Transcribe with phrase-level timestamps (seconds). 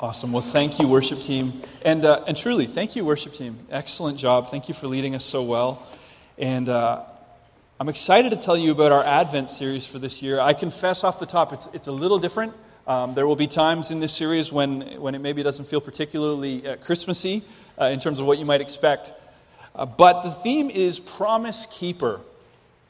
[0.00, 0.32] Awesome.
[0.32, 1.60] Well, thank you, worship team.
[1.82, 3.58] And, uh, and truly, thank you, worship team.
[3.70, 4.48] Excellent job.
[4.48, 5.86] Thank you for leading us so well.
[6.38, 7.04] And uh,
[7.78, 10.40] I'm excited to tell you about our Advent series for this year.
[10.40, 12.54] I confess off the top, it's, it's a little different.
[12.86, 16.66] Um, there will be times in this series when, when it maybe doesn't feel particularly
[16.66, 17.42] uh, Christmassy
[17.78, 19.12] uh, in terms of what you might expect.
[19.74, 22.22] Uh, but the theme is Promise Keeper.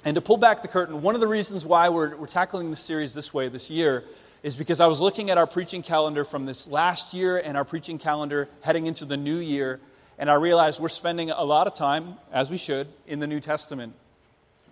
[0.05, 2.81] And to pull back the curtain, one of the reasons why we're, we're tackling this
[2.81, 4.05] series this way this year
[4.43, 7.65] is because I was looking at our preaching calendar from this last year and our
[7.65, 9.81] preaching calendar heading into the new year,
[10.19, 13.41] and I realized we're spending a lot of time, as we should, in the New
[13.41, 13.95] Testament.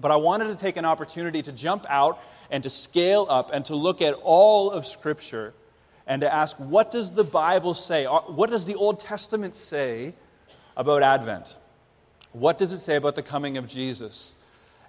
[0.00, 3.64] But I wanted to take an opportunity to jump out and to scale up and
[3.66, 5.52] to look at all of Scripture
[6.06, 8.06] and to ask, what does the Bible say?
[8.06, 10.14] Uh, what does the Old Testament say
[10.76, 11.58] about Advent?
[12.32, 14.34] What does it say about the coming of Jesus?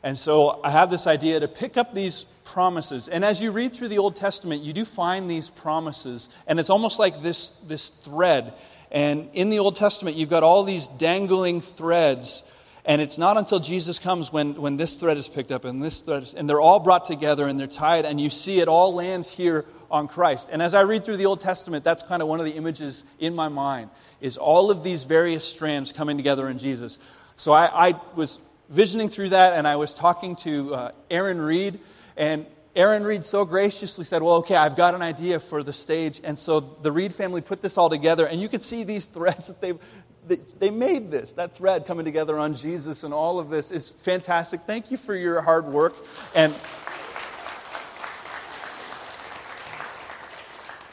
[0.04, 3.08] And so I have this idea to pick up these promises.
[3.08, 6.30] And as you read through the Old Testament, you do find these promises.
[6.48, 8.54] And it's almost like this, this thread.
[8.92, 12.44] And in the Old Testament, you've got all these dangling threads.
[12.86, 16.02] And it's not until Jesus comes when, when this thread is picked up and this
[16.02, 18.94] thread is, and they're all brought together and they're tied, and you see it all
[18.94, 20.50] lands here on Christ.
[20.52, 23.06] And as I read through the Old Testament, that's kind of one of the images
[23.20, 23.90] in my mind,
[24.22, 27.00] is all of these various strands coming together in Jesus.
[27.36, 28.40] So I, I was
[28.70, 31.80] visioning through that, and I was talking to uh, Aaron Reed,
[32.16, 36.22] and Aaron Reed so graciously said, Well, okay, I've got an idea for the stage.
[36.24, 39.48] And so the Reed family put this all together, and you could see these threads
[39.48, 39.80] that they've.
[40.28, 43.90] They, they made this, that thread coming together on Jesus, and all of this is
[43.90, 44.62] fantastic.
[44.68, 45.96] Thank you for your hard work.
[46.36, 46.54] And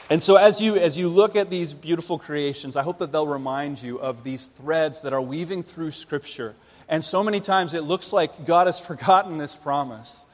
[0.09, 3.27] And so as you as you look at these beautiful creations, I hope that they'll
[3.27, 6.55] remind you of these threads that are weaving through scripture
[6.89, 10.25] and so many times it looks like God has forgotten this promise.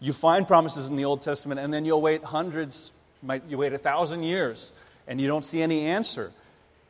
[0.00, 2.90] You find promises in the Old Testament, and then you'll wait hundreds,
[3.22, 4.72] might you wait a thousand years,
[5.06, 6.32] and you don't see any answer.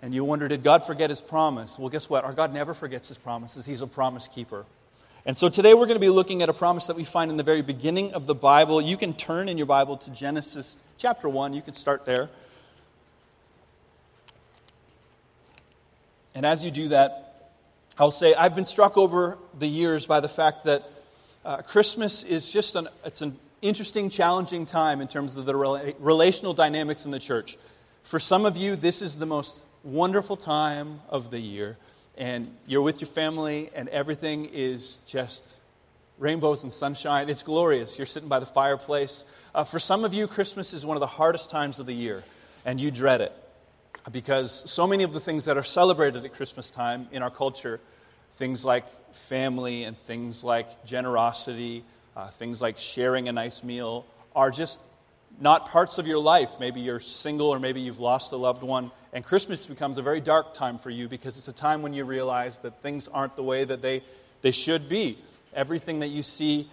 [0.02, 1.78] And you wonder, did God forget his promise?
[1.78, 2.24] Well, guess what?
[2.24, 3.66] Our God never forgets his promises.
[3.66, 4.64] He's a promise keeper.
[5.26, 7.36] And so today we're going to be looking at a promise that we find in
[7.36, 8.80] the very beginning of the Bible.
[8.80, 11.52] You can turn in your Bible to Genesis chapter 1.
[11.52, 12.30] You can start there.
[16.34, 17.29] And as you do that,
[17.98, 20.90] I'll say I've been struck over the years by the fact that
[21.44, 25.94] uh, Christmas is just an, it's an interesting, challenging time in terms of the rela-
[25.98, 27.58] relational dynamics in the church.
[28.02, 31.76] For some of you, this is the most wonderful time of the year,
[32.16, 35.58] and you're with your family, and everything is just
[36.18, 37.28] rainbows and sunshine.
[37.28, 37.98] It's glorious.
[37.98, 39.24] You're sitting by the fireplace.
[39.54, 42.24] Uh, for some of you, Christmas is one of the hardest times of the year,
[42.64, 43.32] and you dread it
[44.10, 47.80] because so many of the things that are celebrated at Christmas time in our culture,
[48.34, 48.84] things like
[49.14, 51.84] family and things like generosity,
[52.16, 54.80] uh, things like sharing a nice meal, are just
[55.40, 56.58] not parts of your life.
[56.58, 58.90] Maybe you're single or maybe you've lost a loved one.
[59.12, 62.04] And Christmas becomes a very dark time for you because it's a time when you
[62.04, 64.02] realize that things aren't the way that they,
[64.42, 65.18] they should be.
[65.54, 66.68] Everything that you see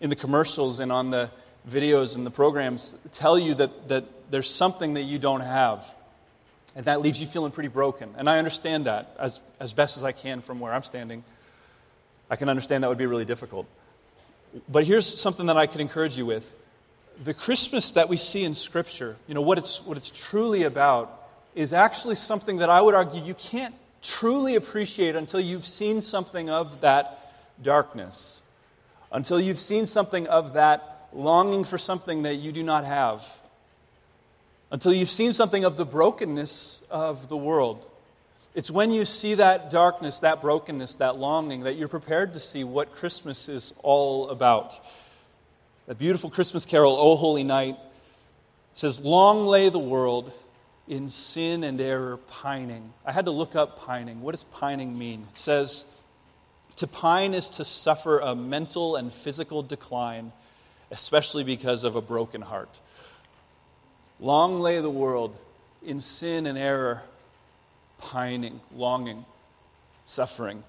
[0.00, 1.30] in the commercials and on the
[1.68, 5.94] videos and the programs tell you that, that there's something that you don't have.
[6.74, 8.14] And that leaves you feeling pretty broken.
[8.16, 11.22] And I understand that as, as best as I can from where I'm standing.
[12.30, 13.66] I can understand that would be really difficult.
[14.68, 16.56] But here's something that I could encourage you with.
[17.22, 21.20] The Christmas that we see in Scripture, you know, what it's, what it's truly about,
[21.54, 26.48] is actually something that I would argue you can't truly appreciate until you've seen something
[26.48, 28.40] of that darkness,
[29.12, 33.22] until you've seen something of that longing for something that you do not have
[34.72, 37.86] until you've seen something of the brokenness of the world.
[38.54, 42.64] It's when you see that darkness, that brokenness, that longing, that you're prepared to see
[42.64, 44.74] what Christmas is all about.
[45.86, 47.76] That beautiful Christmas carol, O Holy Night,
[48.72, 50.32] says, Long lay the world
[50.88, 52.94] in sin and error pining.
[53.04, 54.22] I had to look up pining.
[54.22, 55.26] What does pining mean?
[55.30, 55.84] It says,
[56.76, 60.32] To pine is to suffer a mental and physical decline,
[60.90, 62.80] especially because of a broken heart.
[64.20, 65.36] Long lay the world
[65.84, 67.02] in sin and error,
[67.98, 69.24] pining, longing,
[70.06, 70.64] suffering,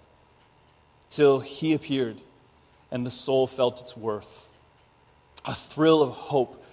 [1.09, 2.17] till he appeared
[2.93, 4.47] and the soul felt its worth.
[5.45, 6.63] A thrill of hope.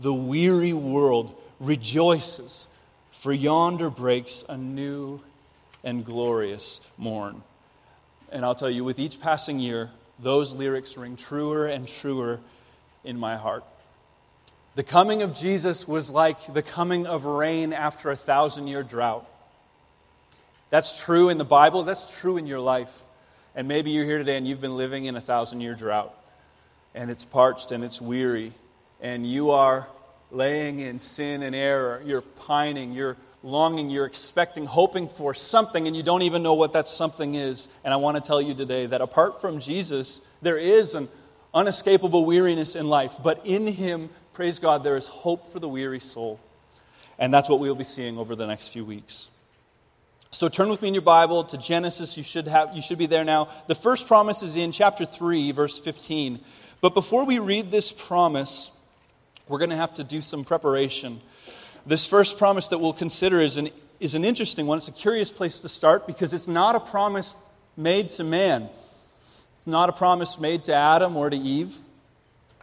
[0.00, 2.66] The weary world rejoices,
[3.10, 5.20] for yonder breaks a new
[5.84, 7.42] and glorious morn.
[8.32, 12.40] And I'll tell you, with each passing year, those lyrics ring truer and truer
[13.04, 13.64] in my heart.
[14.76, 19.26] The coming of Jesus was like the coming of rain after a thousand year drought.
[20.68, 22.94] That's true in the Bible, that's true in your life.
[23.54, 26.14] And maybe you're here today and you've been living in a thousand year drought,
[26.94, 28.52] and it's parched and it's weary,
[29.00, 29.88] and you are
[30.30, 32.02] laying in sin and error.
[32.04, 36.74] You're pining, you're longing, you're expecting, hoping for something, and you don't even know what
[36.74, 37.70] that something is.
[37.82, 41.08] And I want to tell you today that apart from Jesus, there is an
[41.54, 45.98] unescapable weariness in life, but in Him, praise God, there is hope for the weary
[45.98, 46.38] soul.
[47.18, 49.30] And that's what we'll be seeing over the next few weeks.
[50.30, 52.18] So turn with me in your Bible to Genesis.
[52.18, 53.48] You should, have, you should be there now.
[53.66, 56.40] The first promise is in chapter 3, verse 15.
[56.82, 58.70] But before we read this promise,
[59.48, 61.22] we're going to have to do some preparation.
[61.86, 64.76] This first promise that we'll consider is an, is an interesting one.
[64.76, 67.36] It's a curious place to start because it's not a promise
[67.74, 68.68] made to man,
[69.56, 71.78] it's not a promise made to Adam or to Eve.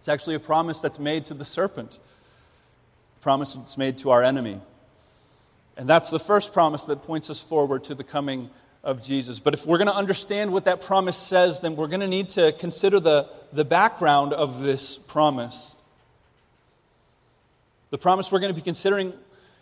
[0.04, 1.98] It's actually a promise that's made to the serpent,
[3.16, 4.60] a promise that's made to our enemy.
[5.78, 8.50] And that's the first promise that points us forward to the coming
[8.84, 9.40] of Jesus.
[9.40, 12.28] But if we're going to understand what that promise says, then we're going to need
[12.32, 15.74] to consider the, the background of this promise.
[17.90, 19.14] The promise we're going to be considering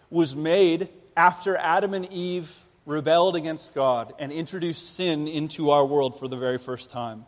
[0.09, 2.51] was made after Adam and Eve
[2.87, 7.27] rebelled against God and introduced sin into our world for the very first time.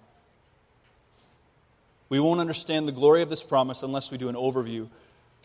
[2.10, 4.90] We won't understand the glory of this promise unless we do an overview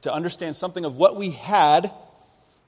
[0.03, 1.91] to understand something of what we had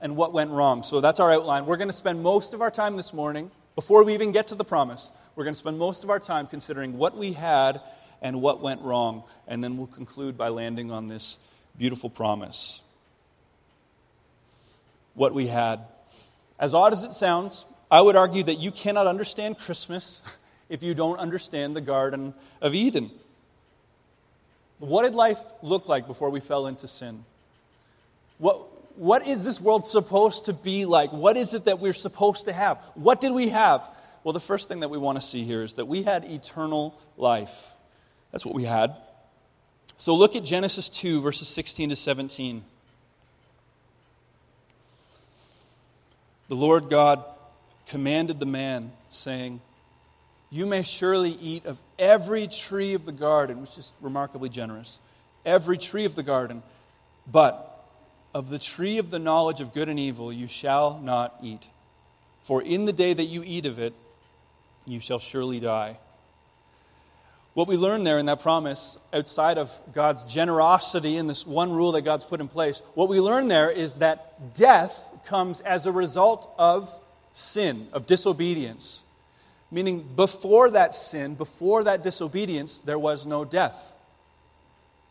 [0.00, 0.82] and what went wrong.
[0.82, 1.66] So that's our outline.
[1.66, 4.54] We're going to spend most of our time this morning, before we even get to
[4.54, 7.81] the promise, we're going to spend most of our time considering what we had
[8.22, 9.25] and what went wrong.
[9.46, 11.38] And then we'll conclude by landing on this
[11.76, 12.81] beautiful promise.
[15.14, 15.81] What we had.
[16.58, 20.22] As odd as it sounds, I would argue that you cannot understand Christmas
[20.69, 23.10] if you don't understand the Garden of Eden.
[24.80, 27.24] What did life look like before we fell into sin?
[28.38, 31.12] What, what is this world supposed to be like?
[31.12, 32.78] What is it that we're supposed to have?
[32.94, 33.88] What did we have?
[34.24, 36.98] Well, the first thing that we want to see here is that we had eternal
[37.16, 37.72] life.
[38.32, 38.96] That's what we had.
[39.98, 42.64] So look at Genesis 2, verses 16 to 17.
[46.48, 47.22] The Lord God
[47.86, 49.60] commanded the man, saying,
[50.50, 54.99] You may surely eat of every tree of the garden, which is remarkably generous,
[55.47, 56.62] every tree of the garden,
[57.31, 57.87] but
[58.35, 61.67] of the tree of the knowledge of good and evil you shall not eat.
[62.43, 63.94] For in the day that you eat of it,
[64.87, 65.99] you shall surely die.
[67.55, 71.93] What we learn there in that promise, outside of God's generosity and this one rule
[71.93, 75.93] that God's put in place, what we learn there is that death comes as a
[75.93, 76.93] result of
[77.32, 79.05] sin, of disobedience.
[79.70, 83.93] Meaning, before that sin, before that disobedience, there was no death.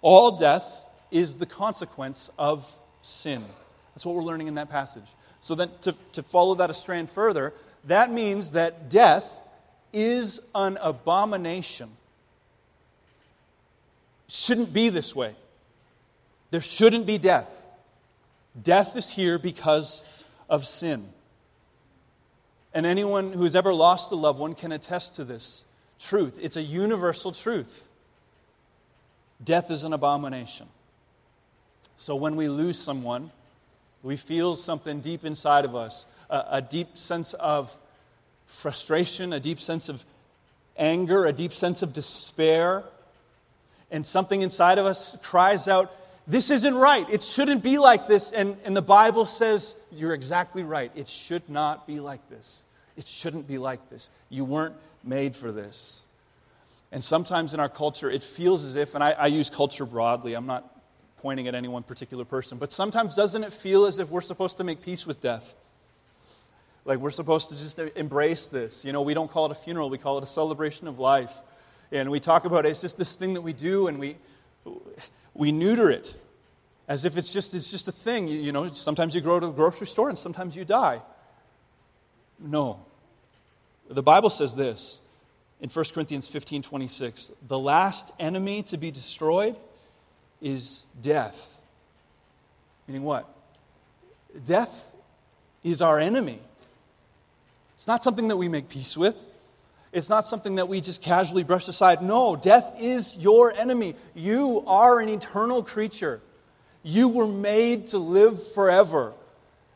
[0.01, 2.67] All death is the consequence of
[3.01, 3.45] sin.
[3.93, 5.05] That's what we're learning in that passage.
[5.39, 7.53] So, then to, to follow that a strand further,
[7.85, 9.39] that means that death
[9.93, 11.89] is an abomination
[14.29, 15.35] shouldn't be this way.
[16.51, 17.67] There shouldn't be death.
[18.61, 20.03] Death is here because
[20.49, 21.09] of sin.
[22.73, 25.65] And anyone who has ever lost a loved one can attest to this
[25.99, 26.37] truth.
[26.41, 27.87] It's a universal truth.
[29.43, 30.67] Death is an abomination.
[31.97, 33.31] So when we lose someone,
[34.03, 37.75] we feel something deep inside of us a, a deep sense of
[38.45, 40.05] frustration, a deep sense of
[40.77, 42.83] anger, a deep sense of despair
[43.91, 45.91] and something inside of us cries out,
[46.29, 47.09] This isn't right.
[47.09, 48.31] It shouldn't be like this.
[48.31, 50.91] And, and the Bible says, You're exactly right.
[50.95, 52.63] It should not be like this.
[52.95, 54.11] It shouldn't be like this.
[54.29, 56.05] You weren't made for this.
[56.91, 60.35] And sometimes in our culture, it feels as if, and I, I use culture broadly,
[60.35, 60.75] I'm not
[61.17, 64.57] pointing at any one particular person, but sometimes doesn't it feel as if we're supposed
[64.57, 65.55] to make peace with death?
[66.85, 68.85] Like we're supposed to just embrace this.
[68.85, 71.33] You know, we don't call it a funeral, we call it a celebration of life.
[71.91, 74.15] And we talk about it, it's just this thing that we do, and we,
[75.33, 76.17] we neuter it
[76.87, 78.27] as if it's just, it's just a thing.
[78.27, 81.01] You, you know, sometimes you go to the grocery store and sometimes you die.
[82.39, 82.79] No.
[83.89, 84.99] The Bible says this
[85.61, 89.55] in 1 Corinthians 15 26 the last enemy to be destroyed
[90.41, 91.59] is death.
[92.87, 93.27] Meaning what?
[94.45, 94.91] Death
[95.63, 96.39] is our enemy.
[97.75, 99.15] It's not something that we make peace with.
[99.91, 102.01] It's not something that we just casually brush aside.
[102.01, 103.95] No, death is your enemy.
[104.13, 106.21] You are an eternal creature.
[106.83, 109.13] You were made to live forever.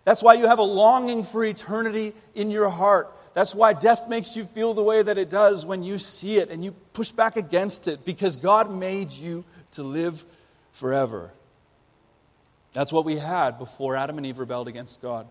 [0.06, 3.12] That's why you have a longing for eternity in your heart.
[3.34, 6.50] That's why death makes you feel the way that it does when you see it
[6.50, 10.24] and you push back against it because God made you to live
[10.74, 11.32] forever.
[12.74, 15.28] That's what we had before Adam and Eve rebelled against God.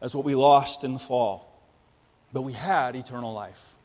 [0.00, 1.52] That's what we lost in the fall.
[2.32, 3.75] But we had eternal life.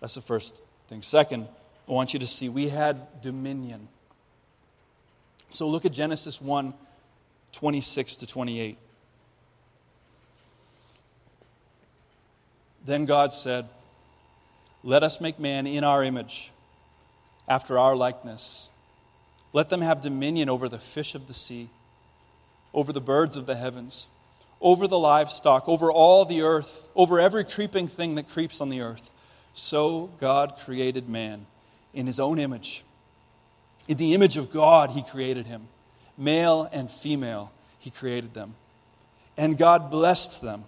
[0.00, 1.02] That's the first thing.
[1.02, 1.46] Second,
[1.88, 3.88] I want you to see we had dominion.
[5.52, 6.74] So look at Genesis 1
[7.52, 8.78] 26 to 28.
[12.84, 13.68] Then God said,
[14.82, 16.52] Let us make man in our image,
[17.48, 18.70] after our likeness.
[19.52, 21.70] Let them have dominion over the fish of the sea,
[22.72, 24.06] over the birds of the heavens,
[24.60, 28.80] over the livestock, over all the earth, over every creeping thing that creeps on the
[28.80, 29.10] earth.
[29.54, 31.46] So God created man
[31.92, 32.84] in his own image.
[33.88, 35.68] In the image of God, he created him.
[36.16, 38.54] Male and female, he created them.
[39.36, 40.64] And God blessed them.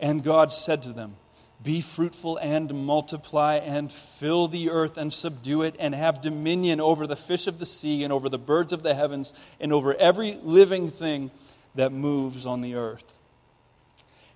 [0.00, 1.14] And God said to them,
[1.62, 7.06] Be fruitful and multiply, and fill the earth and subdue it, and have dominion over
[7.06, 10.38] the fish of the sea, and over the birds of the heavens, and over every
[10.42, 11.30] living thing
[11.74, 13.12] that moves on the earth.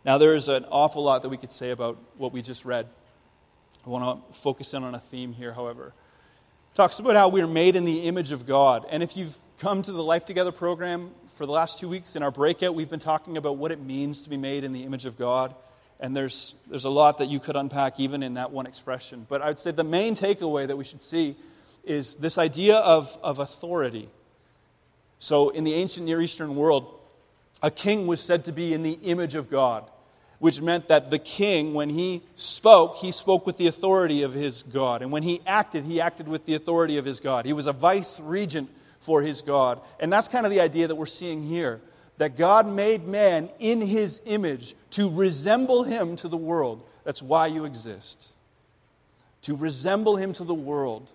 [0.04, 2.86] Now, there is an awful lot that we could say about what we just read.
[3.88, 5.86] I want to focus in on a theme here, however.
[5.86, 8.84] It talks about how we're made in the image of God.
[8.90, 12.22] And if you've come to the Life Together program for the last two weeks in
[12.22, 15.06] our breakout, we've been talking about what it means to be made in the image
[15.06, 15.54] of God.
[16.00, 19.24] And there's, there's a lot that you could unpack even in that one expression.
[19.26, 21.34] But I would say the main takeaway that we should see
[21.82, 24.10] is this idea of, of authority.
[25.18, 26.94] So, in the ancient Near Eastern world,
[27.62, 29.90] a king was said to be in the image of God,
[30.38, 34.62] which meant that the king, when he spoke, he spoke with the authority of his
[34.62, 35.02] God.
[35.02, 37.44] And when he acted, he acted with the authority of his God.
[37.44, 39.80] He was a vice regent for his God.
[39.98, 41.80] And that's kind of the idea that we're seeing here
[42.18, 46.82] that God made man in his image to resemble him to the world.
[47.04, 48.32] That's why you exist.
[49.42, 51.12] To resemble him to the world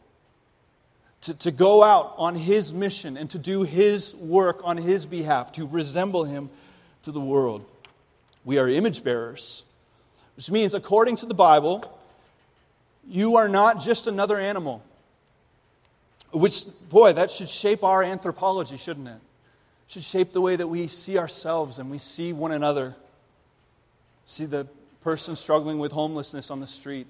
[1.24, 5.54] to, to go out on his mission and to do his work on his behalf,
[5.54, 6.50] to resemble him
[7.04, 7.66] to the world.
[8.46, 9.64] We are image bearers,
[10.36, 11.98] which means, according to the Bible,
[13.08, 14.84] you are not just another animal.
[16.32, 19.20] Which, boy, that should shape our anthropology, shouldn't it?
[19.88, 22.96] Should shape the way that we see ourselves and we see one another.
[24.26, 24.68] See the
[25.02, 27.08] person struggling with homelessness on the street,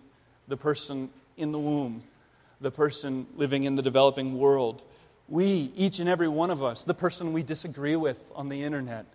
[0.47, 2.03] the person in the womb,
[2.59, 4.81] the person living in the developing world.
[5.29, 9.05] We, each and every one of us, the person we disagree with on the internet.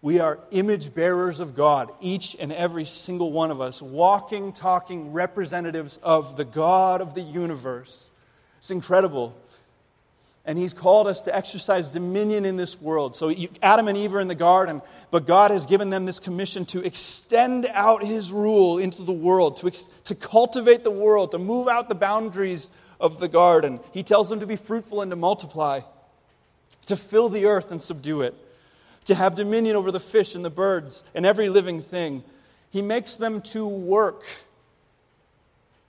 [0.00, 5.12] We are image bearers of God, each and every single one of us, walking, talking
[5.12, 8.10] representatives of the God of the universe.
[8.58, 9.36] It's incredible
[10.48, 13.14] and He's called us to exercise dominion in this world.
[13.14, 16.64] So Adam and Eve are in the garden, but God has given them this commission
[16.66, 21.38] to extend out His rule into the world, to, ex- to cultivate the world, to
[21.38, 23.78] move out the boundaries of the garden.
[23.92, 25.82] He tells them to be fruitful and to multiply,
[26.86, 28.34] to fill the earth and subdue it,
[29.08, 32.22] to have dominion over the fish and the birds and every living thing.
[32.70, 34.22] He makes them to work,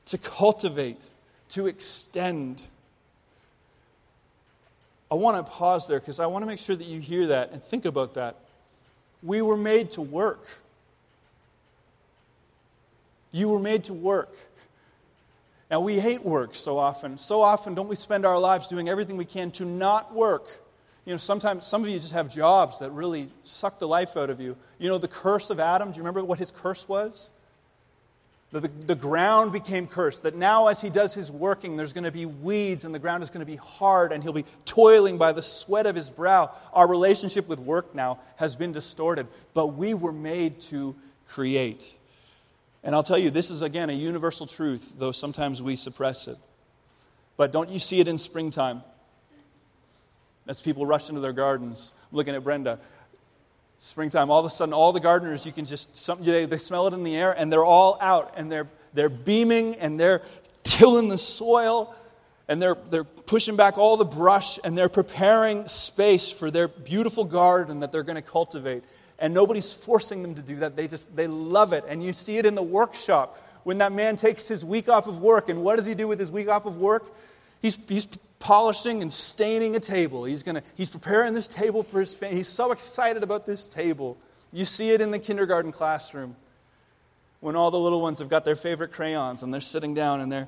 [0.06, 1.10] to cultivate,
[1.50, 2.62] to extend.
[5.12, 7.52] I want to pause there because I want to make sure that you hear that
[7.52, 8.38] and think about that.
[9.22, 10.62] We were made to work.
[13.34, 14.34] You were made to work.
[15.70, 17.18] Now, we hate work so often.
[17.18, 20.62] So often, don't we spend our lives doing everything we can to not work?
[21.06, 24.30] You know, sometimes some of you just have jobs that really suck the life out
[24.30, 24.56] of you.
[24.78, 27.32] You know, the curse of Adam, do you remember what his curse was?
[28.52, 30.24] The, the, the, ground became cursed.
[30.24, 33.22] That now, as he does his working, there's going to be weeds and the ground
[33.22, 36.52] is going to be hard and he'll be toiling by the sweat of his brow.
[36.74, 40.96] Our relationship with work now has been distorted, but we were made to
[41.28, 41.94] create.
[42.84, 46.38] And I'll tell you, this is again a universal truth, though sometimes we suppress it.
[47.38, 48.82] But don't you see it in springtime?
[50.50, 52.80] As people rush into their gardens, looking at Brenda
[53.78, 56.88] springtime, all of a sudden, all the gardeners, you can just, some, they, they smell
[56.88, 60.24] it in the air, and they're all out, and they're, they're beaming, and they're
[60.64, 61.96] tilling the soil,
[62.48, 67.26] and they're, they're pushing back all the brush, and they're preparing space for their beautiful
[67.26, 68.84] garden that they're going to cultivate.
[69.20, 70.76] And nobody's forcing them to do that.
[70.76, 71.84] They just, they love it.
[71.88, 75.22] And you see it in the workshop when that man takes his week off of
[75.22, 75.50] work.
[75.50, 77.06] And what does he do with his week off of work?
[77.62, 78.08] He's, he's
[78.40, 80.24] polishing and staining a table.
[80.24, 82.38] He's, gonna, he's preparing this table for his family.
[82.38, 84.18] He's so excited about this table.
[84.52, 86.36] You see it in the kindergarten classroom
[87.42, 90.32] when all the little ones have got their favorite crayons and they're sitting down and
[90.32, 90.48] they're,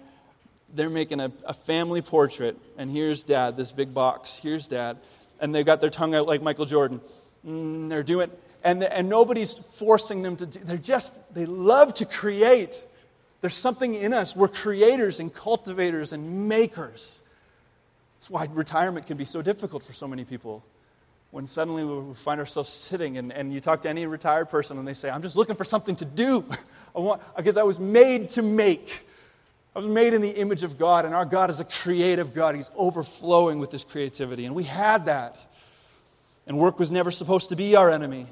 [0.73, 2.57] they're making a, a family portrait.
[2.77, 4.37] And here's dad, this big box.
[4.41, 4.97] Here's dad.
[5.39, 7.01] And they've got their tongue out like Michael Jordan.
[7.45, 8.31] Mm, they're doing
[8.63, 12.85] and, and nobody's forcing them to do they're just they love to create
[13.41, 17.21] there's something in us we're creators and cultivators and makers
[18.21, 20.63] that's why retirement can be so difficult for so many people.
[21.31, 24.87] When suddenly we find ourselves sitting and, and you talk to any retired person and
[24.87, 26.45] they say, I'm just looking for something to do.
[26.95, 29.07] I want, because I was made to make.
[29.75, 32.53] I was made in the image of God, and our God is a creative God.
[32.53, 34.45] He's overflowing with this creativity.
[34.45, 35.43] And we had that.
[36.45, 38.27] And work was never supposed to be our enemy.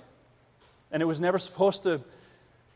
[0.91, 2.01] And it was never supposed to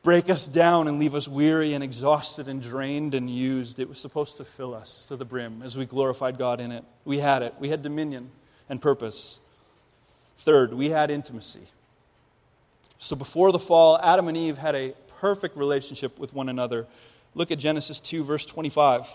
[0.03, 3.79] break us down and leave us weary and exhausted and drained and used.
[3.79, 6.83] It was supposed to fill us to the brim as we glorified God in it.
[7.05, 8.29] We had it, we had dominion
[8.69, 9.39] and purpose.
[10.37, 11.67] Third, we had intimacy.
[12.99, 16.85] So before the fall, Adam and Eve had a perfect relationship with one another.
[17.33, 19.07] Look at Genesis 2, verse 25.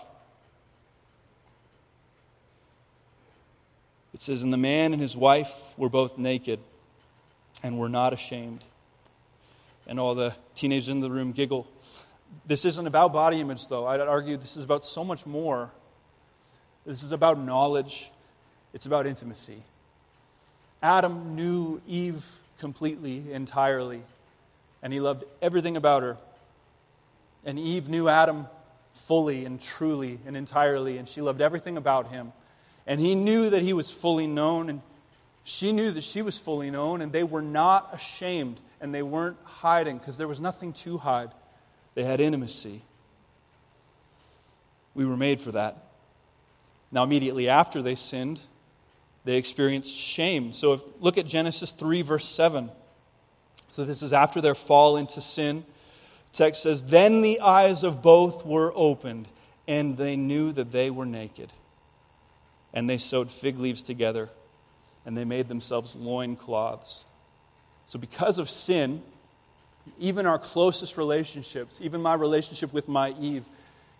[4.13, 6.59] It says, And the man and his wife were both naked
[7.61, 8.63] and were not ashamed.
[9.89, 11.67] And all the teenagers in the room giggle.
[12.45, 13.87] This isn't about body image, though.
[13.87, 15.71] I'd argue this is about so much more.
[16.85, 18.09] This is about knowledge,
[18.73, 19.61] it's about intimacy.
[20.81, 22.23] Adam knew Eve
[22.59, 24.01] completely, entirely,
[24.81, 26.17] and he loved everything about her.
[27.43, 28.47] And Eve knew Adam
[28.93, 32.31] fully and truly and entirely, and she loved everything about him.
[32.87, 34.81] And he knew that he was fully known, and
[35.43, 39.37] she knew that she was fully known, and they were not ashamed, and they weren't
[39.43, 41.31] hiding because there was nothing to hide.
[41.95, 42.81] They had intimacy.
[44.93, 45.89] We were made for that.
[46.91, 48.41] Now, immediately after they sinned,
[49.25, 50.53] they experienced shame.
[50.53, 52.69] So, if, look at Genesis 3, verse 7.
[53.69, 55.65] So, this is after their fall into sin.
[56.33, 59.27] Text says, Then the eyes of both were opened,
[59.67, 61.51] and they knew that they were naked.
[62.73, 64.29] And they sewed fig leaves together,
[65.05, 67.05] and they made themselves loincloths.
[67.89, 69.01] So, because of sin,
[69.97, 73.49] even our closest relationships, even my relationship with my Eve,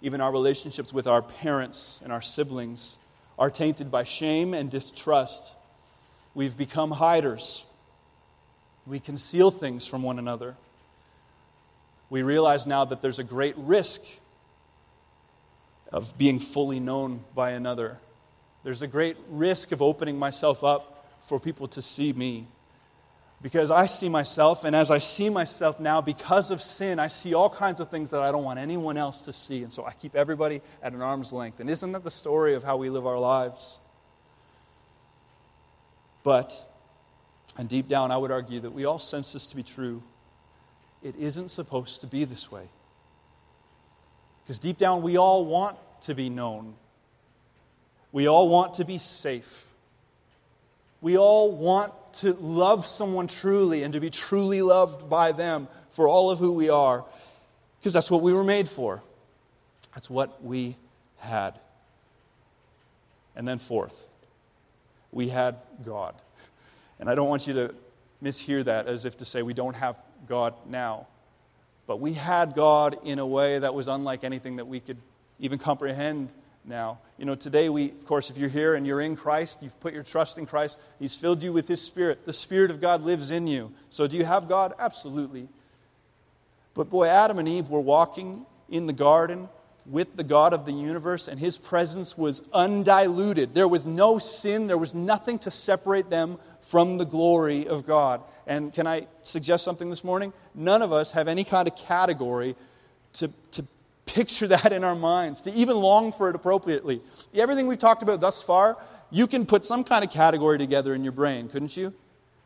[0.03, 2.99] even our relationships with our parents and our siblings,
[3.39, 5.55] are tainted by shame and distrust.
[6.35, 7.65] We've become hiders.
[8.85, 10.55] We conceal things from one another.
[12.11, 14.03] We realize now that there's a great risk
[15.91, 17.97] of being fully known by another.
[18.63, 22.45] There's a great risk of opening myself up for people to see me
[23.41, 27.33] because I see myself, and as I see myself now, because of sin, I see
[27.33, 29.63] all kinds of things that I don't want anyone else to see.
[29.63, 31.61] And so I keep everybody at an arm's length.
[31.61, 33.79] And isn't that the story of how we live our lives?
[36.21, 36.53] But,
[37.57, 40.03] and deep down, I would argue that we all sense this to be true.
[41.01, 42.67] It isn't supposed to be this way.
[44.43, 46.75] Because deep down, we all want to be known,
[48.11, 49.68] we all want to be safe.
[51.01, 56.07] We all want to love someone truly and to be truly loved by them for
[56.07, 57.05] all of who we are,
[57.79, 59.01] because that's what we were made for.
[59.93, 60.75] That's what we
[61.17, 61.59] had.
[63.35, 64.09] And then, fourth,
[65.11, 66.15] we had God.
[66.99, 67.75] And I don't want you to
[68.21, 71.07] mishear that as if to say we don't have God now.
[71.87, 74.97] But we had God in a way that was unlike anything that we could
[75.39, 76.29] even comprehend
[76.65, 76.99] now.
[77.17, 79.93] You know, today we, of course, if you're here and you're in Christ, you've put
[79.93, 82.25] your trust in Christ, He's filled you with His Spirit.
[82.25, 83.71] The Spirit of God lives in you.
[83.89, 84.73] So do you have God?
[84.79, 85.47] Absolutely.
[86.73, 89.49] But boy, Adam and Eve were walking in the garden
[89.85, 93.53] with the God of the universe, and His presence was undiluted.
[93.53, 98.21] There was no sin, there was nothing to separate them from the glory of God.
[98.45, 100.33] And can I suggest something this morning?
[100.53, 102.55] None of us have any kind of category
[103.13, 103.65] to, to
[104.13, 107.01] picture that in our minds, to even long for it appropriately.
[107.33, 108.77] Everything we've talked about thus far,
[109.11, 111.93] you can put some kind of category together in your brain, couldn't you?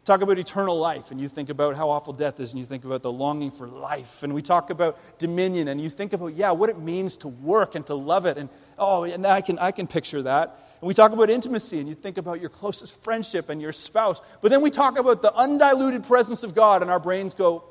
[0.06, 2.84] Talk about eternal life, and you think about how awful death is, and you think
[2.84, 4.22] about the longing for life.
[4.22, 7.76] And we talk about dominion, and you think about, yeah, what it means to work
[7.76, 8.38] and to love it.
[8.38, 10.60] And oh, and I can, I can picture that.
[10.82, 14.20] And we talk about intimacy, and you think about your closest friendship and your spouse.
[14.42, 17.64] But then we talk about the undiluted presence of God, and our brains go,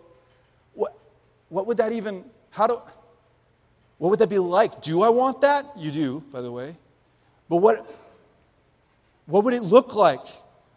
[0.72, 0.98] what,
[1.50, 2.80] what would that even, how do,
[4.02, 4.82] what would that be like?
[4.82, 5.64] Do I want that?
[5.76, 6.74] You do, by the way.
[7.48, 7.88] But what,
[9.26, 10.26] what would it look like?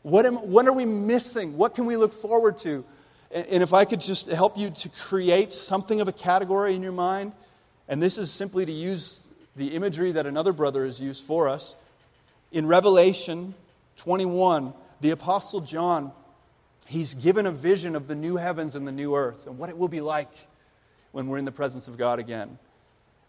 [0.04, 1.58] What, am, what are we missing?
[1.58, 2.86] What can we look forward to?
[3.32, 6.84] And, and if I could just help you to create something of a category in
[6.84, 7.34] your mind,
[7.88, 11.76] and this is simply to use the imagery that another brother has used for us.
[12.52, 13.56] In Revelation
[13.98, 16.12] 21, the Apostle John,
[16.86, 19.78] he's given a vision of the new heavens and the new earth and what it
[19.80, 20.30] will be like
[21.12, 22.60] when we're in the presence of God again.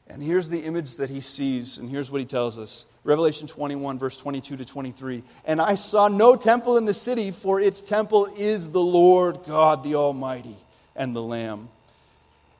[0.08, 3.98] And here's the image that he sees, and here's what he tells us Revelation 21,
[3.98, 5.22] verse 22 to 23.
[5.44, 9.82] And I saw no temple in the city, for its temple is the Lord God
[9.84, 10.56] the Almighty
[10.94, 11.68] and the Lamb.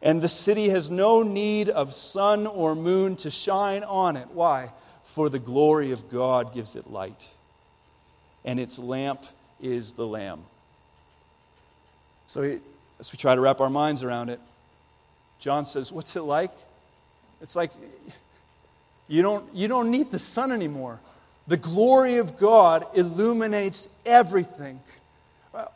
[0.02, 4.28] And the city has no need of sun or moon to shine on it.
[4.32, 4.70] Why?
[5.04, 7.30] For the glory of God gives it light,
[8.44, 9.24] and its lamp
[9.60, 10.42] is the Lamb.
[12.26, 12.58] So,
[12.98, 14.40] as we try to wrap our minds around it,
[15.38, 16.52] John says, What's it like?
[17.40, 17.70] It's like
[19.08, 21.00] you don't, you don't need the sun anymore.
[21.46, 24.80] The glory of God illuminates everything.
[25.54, 25.66] Uh,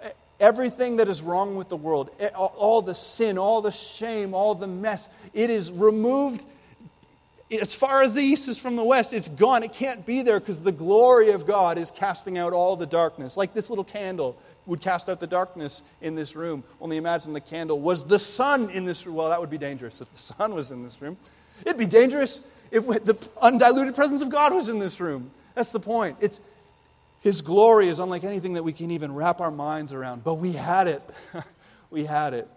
[0.41, 4.67] everything that is wrong with the world, all the sin, all the shame, all the
[4.67, 6.45] mess, it is removed
[7.51, 9.13] as far as the east is from the west.
[9.13, 9.63] It's gone.
[9.63, 13.37] It can't be there because the glory of God is casting out all the darkness.
[13.37, 16.63] Like this little candle would cast out the darkness in this room.
[16.81, 19.17] Only imagine the candle was the sun in this room.
[19.17, 21.17] Well, that would be dangerous if the sun was in this room.
[21.65, 25.31] It'd be dangerous if the undiluted presence of God was in this room.
[25.55, 26.17] That's the point.
[26.21, 26.41] It's,
[27.21, 30.25] his glory is unlike anything that we can even wrap our minds around.
[30.25, 31.03] But we had it.
[31.91, 32.49] we had it.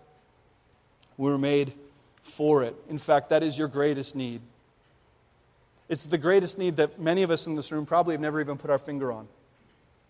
[1.18, 1.74] We were made
[2.24, 2.76] for it.
[2.90, 4.42] In fact, that is your greatest need.
[5.90, 8.58] It's the greatest need that many of us in this room probably have never even
[8.58, 9.28] put our finger on.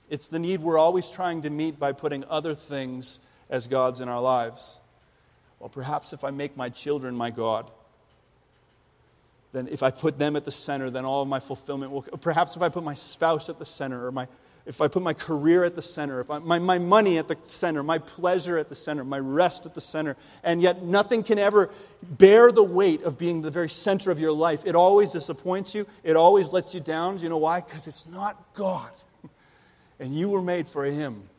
[0.10, 4.08] It's the need we're always trying to meet by putting other things as gods in
[4.08, 4.80] our lives.
[5.60, 7.72] Well, perhaps if I make my children my God,
[9.54, 12.02] then if I put them at the center, then all of my fulfillment will.
[12.02, 14.28] Perhaps if I put my spouse at the center, or my,
[14.66, 17.38] if I put my career at the center, if I, my, my money at the
[17.44, 21.38] center, my pleasure at the center, my rest at the center, and yet nothing can
[21.38, 21.70] ever
[22.02, 24.66] bear the weight of being the very center of your life.
[24.66, 27.18] It always disappoints you, it always lets you down.
[27.18, 27.62] Do you know why?
[27.62, 28.92] Because it's not God.
[30.00, 31.30] And you were made for Him.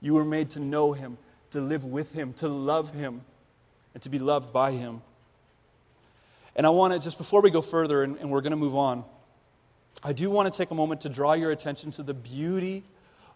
[0.00, 1.18] You were made to know Him,
[1.50, 3.20] to live with Him, to love Him,
[3.92, 5.02] and to be loved by Him.
[6.56, 8.74] And I want to, just before we go further, and, and we're going to move
[8.74, 9.04] on,
[10.02, 12.82] I do want to take a moment to draw your attention to the beauty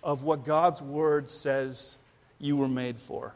[0.03, 1.99] of what God's Word says
[2.39, 3.35] you were made for.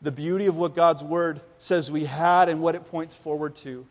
[0.00, 3.84] The beauty of what God's Word says we had and what it points forward to.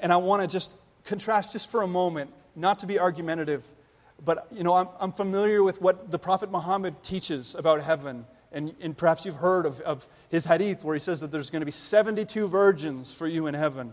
[0.00, 3.64] And I want to just contrast just for a moment, not to be argumentative,
[4.24, 8.74] but you know, I'm, I'm familiar with what the Prophet Muhammad teaches about heaven and,
[8.80, 11.66] and perhaps you've heard of, of his hadith where he says that there's going to
[11.66, 13.92] be 72 virgins for you in heaven.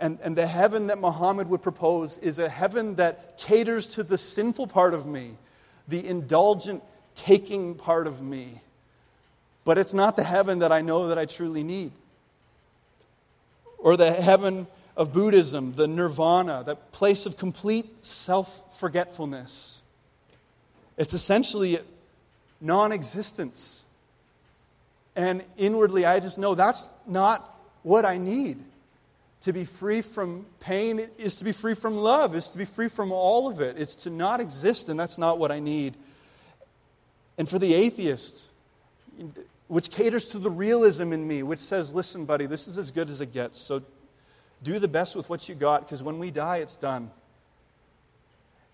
[0.00, 4.18] And, and the heaven that Muhammad would propose is a heaven that caters to the
[4.18, 5.36] sinful part of me,
[5.86, 6.82] the indulgent,
[7.14, 8.60] taking part of me.
[9.64, 11.92] But it's not the heaven that I know that I truly need.
[13.78, 14.66] Or the heaven
[14.96, 19.82] of Buddhism, the nirvana, that place of complete self forgetfulness.
[20.96, 21.78] It's essentially
[22.60, 23.86] non existence.
[25.16, 28.58] And inwardly, I just know that's not what I need.
[29.42, 32.88] To be free from pain is to be free from love, is to be free
[32.88, 33.76] from all of it.
[33.78, 35.96] It's to not exist, and that's not what I need.
[37.36, 38.50] And for the atheist,
[39.68, 43.10] which caters to the realism in me, which says, listen, buddy, this is as good
[43.10, 43.60] as it gets.
[43.60, 43.82] So
[44.62, 47.10] do the best with what you got, because when we die, it's done.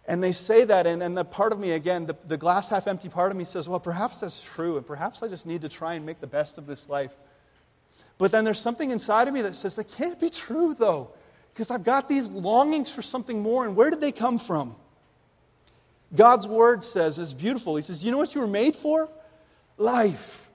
[0.06, 2.86] And they say that, and, and the part of me, again, the, the glass half
[2.86, 5.68] empty part of me says, well, perhaps that's true, and perhaps I just need to
[5.68, 7.16] try and make the best of this life.
[8.18, 11.10] But then there's something inside of me that says, that can't be true, though,
[11.52, 14.74] because I've got these longings for something more, and where did they come from?
[16.14, 17.76] God's word says, is beautiful.
[17.76, 19.08] He says, you know what you were made for?
[19.76, 20.50] Life,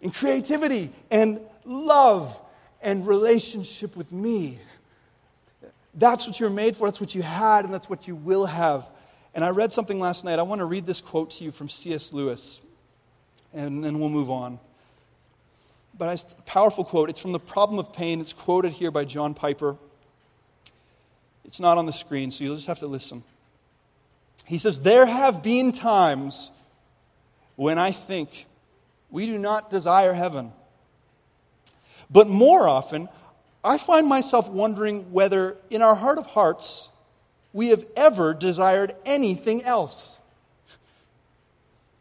[0.00, 2.40] and creativity, and love,
[2.80, 4.58] and relationship with me.
[5.94, 8.88] That's what you're made for, that's what you had, and that's what you will have.
[9.34, 10.38] And I read something last night.
[10.38, 12.12] I want to read this quote to you from C.S.
[12.12, 12.60] Lewis,
[13.52, 14.58] and then we'll move on.
[15.96, 17.10] But a powerful quote.
[17.10, 18.20] It's from The Problem of Pain.
[18.20, 19.76] It's quoted here by John Piper.
[21.44, 23.24] It's not on the screen, so you'll just have to listen.
[24.46, 26.50] He says, There have been times
[27.56, 28.46] when I think
[29.10, 30.52] we do not desire heaven.
[32.10, 33.08] But more often,
[33.64, 36.88] I find myself wondering whether, in our heart of hearts,
[37.52, 40.18] we have ever desired anything else.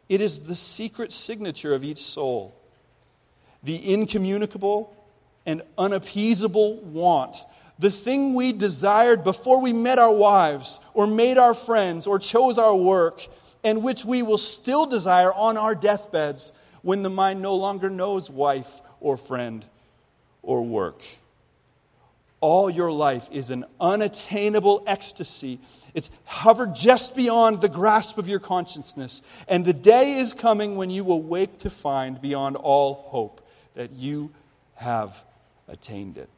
[0.10, 2.56] It is the secret signature of each soul,
[3.64, 4.96] the incommunicable
[5.46, 7.46] and unappeasable want,
[7.78, 12.58] the thing we desired before we met our wives, or made our friends, or chose
[12.58, 13.28] our work,
[13.64, 18.32] and which we will still desire on our deathbeds when the mind no longer knows
[18.32, 19.66] wife or friend
[20.42, 21.04] or work
[22.42, 25.60] all your life is an unattainable ecstasy.
[25.94, 29.22] It's hovered just beyond the grasp of your consciousness.
[29.48, 33.92] And the day is coming when you will wake to find, beyond all hope, that
[33.92, 34.32] you
[34.76, 35.24] have
[35.68, 36.30] attained it.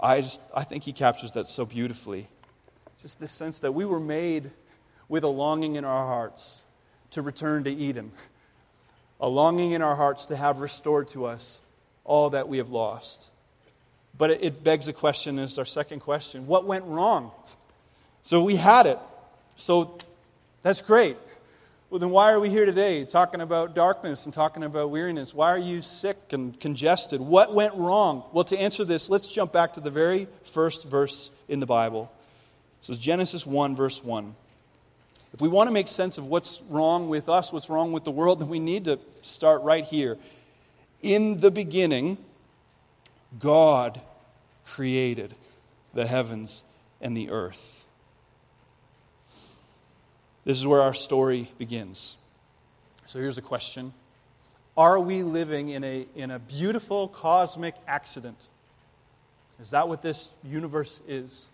[0.00, 2.28] I, just, I think he captures that so beautifully.
[3.00, 4.50] Just this sense that we were made
[5.08, 6.62] with a longing in our hearts
[7.10, 8.10] to return to Eden,
[9.20, 11.62] a longing in our hearts to have restored to us
[12.04, 13.30] all that we have lost.
[14.18, 17.30] But it begs a question is our second question what went wrong?
[18.22, 18.98] So we had it.
[19.56, 19.96] So
[20.62, 21.16] that's great.
[21.88, 25.32] Well, then why are we here today talking about darkness and talking about weariness?
[25.32, 27.20] Why are you sick and congested?
[27.20, 28.24] What went wrong?
[28.32, 32.10] Well, to answer this, let's jump back to the very first verse in the Bible.
[32.80, 34.34] So Genesis 1, verse 1.
[35.32, 38.10] If we want to make sense of what's wrong with us, what's wrong with the
[38.10, 40.18] world, then we need to start right here.
[41.02, 42.18] In the beginning,
[43.38, 44.00] God
[44.64, 45.34] created
[45.94, 46.64] the heavens
[47.00, 47.86] and the earth.
[50.44, 52.16] This is where our story begins.
[53.06, 53.92] So here's a question
[54.76, 58.48] Are we living in a, in a beautiful cosmic accident?
[59.60, 61.48] Is that what this universe is?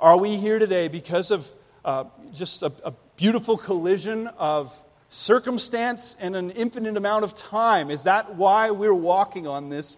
[0.00, 1.48] Are we here today because of
[1.84, 7.90] uh, just a, a beautiful collision of circumstance and an infinite amount of time?
[7.90, 9.96] Is that why we're walking on this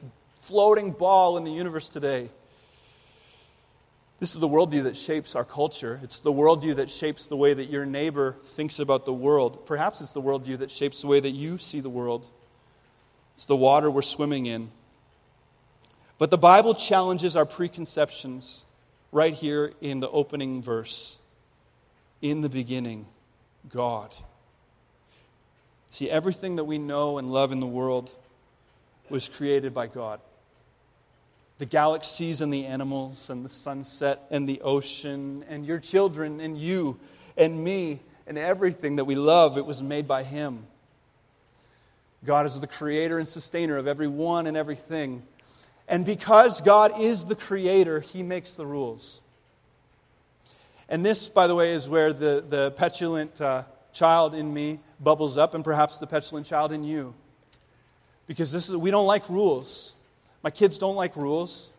[0.51, 2.29] floating ball in the universe today?
[4.19, 6.01] This is the worldview that shapes our culture.
[6.03, 9.65] It's the worldview that shapes the way that your neighbor thinks about the world.
[9.65, 12.27] Perhaps it's the worldview that shapes the way that you see the world.
[13.35, 14.73] It's the water we're swimming in.
[16.19, 18.65] But the Bible challenges our preconceptions
[19.13, 21.19] right here in the opening verse.
[22.21, 23.07] In the beginning,
[23.69, 24.13] God.
[25.91, 28.13] See, everything that we know and love in the world
[29.09, 30.21] was created by God
[31.61, 36.57] the galaxies and the animals and the sunset and the ocean and your children and
[36.57, 36.99] you
[37.37, 40.67] and me and everything that we love, it was made by Him.
[42.25, 45.23] God is the creator and sustainer of everyone and everything.
[45.87, 49.21] And because God is the creator, He makes the rules.
[50.89, 55.37] And this, by the way, is where the, the petulant uh, child in me bubbles
[55.37, 57.13] up, and perhaps the petulant child in you.
[58.27, 59.95] Because this is, we don't like rules.
[60.43, 61.73] My kids don't like rules.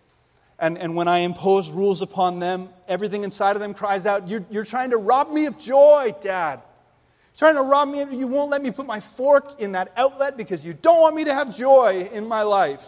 [0.60, 4.46] And, and when I impose rules upon them, everything inside of them cries out, You're,
[4.52, 6.62] you're trying to rob me of joy, Dad.
[6.62, 9.92] You're trying to rob me of, you won't let me put my fork in that
[9.98, 12.86] outlet because you don't want me to have joy in my life.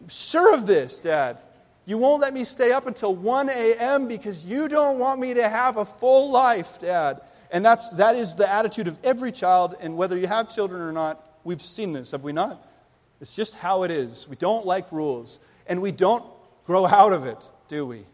[0.00, 1.38] I'm sure of this, Dad.
[1.86, 4.08] You won't let me stay up until 1 a.m.
[4.08, 7.20] because you don't want me to have a full life, Dad.
[7.52, 10.90] And that's, that is the attitude of every child, and whether you have children or
[10.90, 12.64] not, we've seen this, have we not?
[13.22, 14.26] It's just how it is.
[14.28, 16.24] We don't like rules, and we don't
[16.66, 18.04] grow out of it, do we?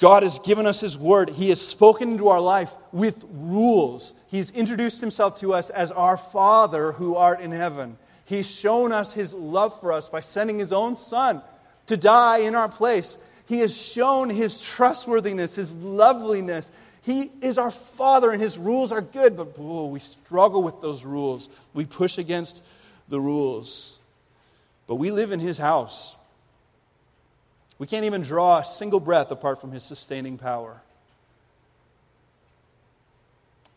[0.00, 1.28] God has given us His Word.
[1.28, 4.14] He has spoken into our life with rules.
[4.28, 7.98] He's introduced Himself to us as our Father who art in heaven.
[8.24, 11.42] He's shown us His love for us by sending His own Son
[11.84, 13.18] to die in our place.
[13.44, 16.70] He has shown His trustworthiness, His loveliness,
[17.08, 21.06] he is our Father, and His rules are good, but oh, we struggle with those
[21.06, 21.48] rules.
[21.72, 22.62] We push against
[23.08, 23.96] the rules.
[24.86, 26.14] But we live in His house.
[27.78, 30.82] We can't even draw a single breath apart from His sustaining power.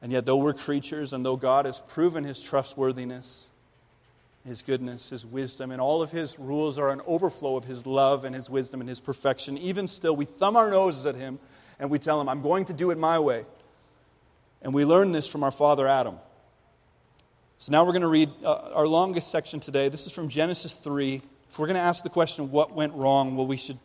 [0.01, 3.47] And yet, though we're creatures, and though God has proven His trustworthiness,
[4.45, 8.25] His goodness, His wisdom, and all of His rules are an overflow of His love
[8.25, 11.39] and His wisdom and His perfection, even still, we thumb our noses at Him
[11.81, 13.43] and we tell him, I'm going to do it my way.
[14.61, 16.19] And we learn this from our father Adam.
[17.57, 19.89] So now we're going to read uh, our longest section today.
[19.89, 21.23] This is from Genesis 3.
[21.49, 23.79] If we're going to ask the question, what went wrong, well, we should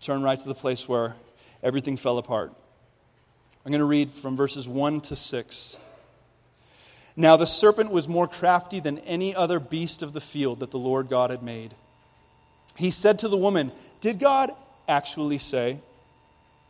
[0.00, 1.14] turn right to the place where
[1.62, 2.52] everything fell apart.
[3.64, 5.78] I'm going to read from verses 1 to 6.
[7.14, 10.78] Now the serpent was more crafty than any other beast of the field that the
[10.78, 11.72] Lord God had made.
[12.74, 14.52] He said to the woman, Did God
[14.88, 15.78] actually say,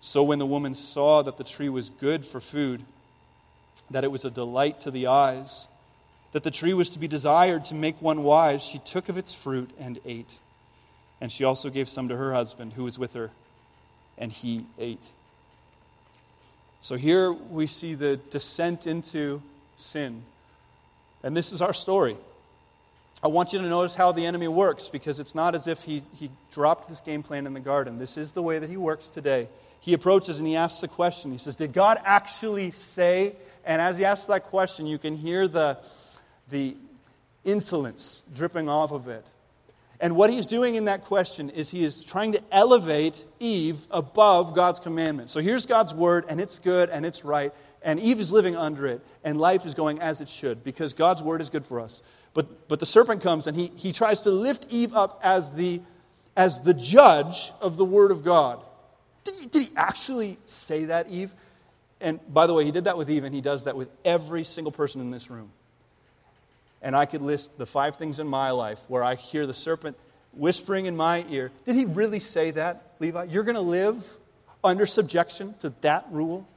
[0.00, 2.82] So when the woman saw that the tree was good for food,
[3.90, 5.68] that it was a delight to the eyes,
[6.32, 9.34] that the tree was to be desired to make one wise, she took of its
[9.34, 10.38] fruit and ate.
[11.20, 13.30] And she also gave some to her husband who was with her,
[14.16, 15.10] and he ate.
[16.80, 19.42] So here we see the descent into
[19.76, 20.22] sin.
[21.22, 22.16] And this is our story.
[23.22, 26.04] I want you to notice how the enemy works because it's not as if he,
[26.14, 27.98] he dropped this game plan in the garden.
[27.98, 29.48] This is the way that he works today
[29.80, 31.32] he approaches and he asks a question.
[31.32, 33.34] He says, Did God actually say?
[33.64, 35.78] And as he asks that question, you can hear the,
[36.48, 36.76] the
[37.44, 39.26] insolence dripping off of it.
[40.00, 44.54] And what he's doing in that question is he is trying to elevate Eve above
[44.54, 45.30] God's commandment.
[45.30, 48.86] So here's God's word, and it's good and it's right, and Eve is living under
[48.86, 52.02] it, and life is going as it should because God's word is good for us.
[52.32, 55.82] But, but the serpent comes and he, he tries to lift Eve up as the,
[56.34, 58.64] as the judge of the word of God.
[59.24, 61.34] Did he, did he actually say that, Eve?
[62.00, 64.44] And by the way, he did that with Eve, and he does that with every
[64.44, 65.50] single person in this room.
[66.82, 69.98] And I could list the five things in my life where I hear the serpent
[70.32, 71.50] whispering in my ear.
[71.66, 73.24] Did he really say that, Levi?
[73.24, 74.02] You're going to live
[74.64, 76.48] under subjection to that rule?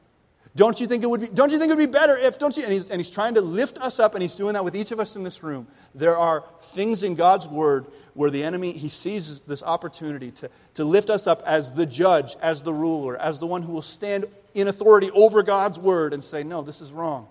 [0.55, 2.55] Don't you think it would be, don't you think it would be better if, don't
[2.55, 2.63] you?
[2.63, 4.91] And he's, and he's trying to lift us up, and he's doing that with each
[4.91, 5.67] of us in this room.
[5.95, 10.85] There are things in God's word where the enemy, he sees this opportunity to, to
[10.85, 14.27] lift us up as the judge, as the ruler, as the one who will stand
[14.53, 17.27] in authority over God's word and say, no, this is wrong.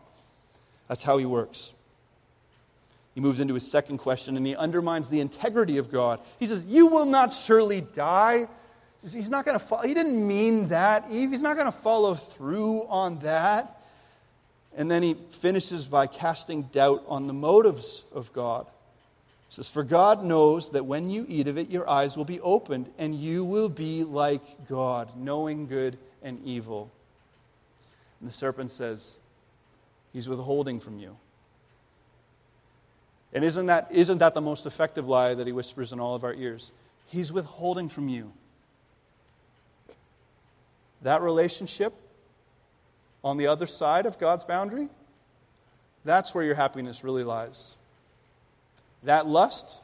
[0.89, 1.73] That's how he works.
[3.15, 6.21] He moves into his second question and he undermines the integrity of God.
[6.39, 8.49] He says, You will not surely die.
[9.03, 9.83] He's not going to follow.
[9.83, 11.07] he didn't mean that.
[11.09, 13.81] He's not going to follow through on that.
[14.77, 18.67] And then he finishes by casting doubt on the motives of God.
[19.49, 22.41] He says, For God knows that when you eat of it, your eyes will be
[22.41, 26.91] opened, and you will be like God, knowing good and evil.
[28.21, 29.19] And the serpent says,
[30.13, 31.17] He's withholding from you.
[33.33, 36.23] And isn't that, isn't that the most effective lie that he whispers in all of
[36.23, 36.73] our ears?
[37.07, 38.33] He's withholding from you.
[41.03, 41.93] That relationship
[43.25, 44.89] on the other side of God's boundary,
[46.05, 47.77] that's where your happiness really lies.
[49.03, 49.81] That lust,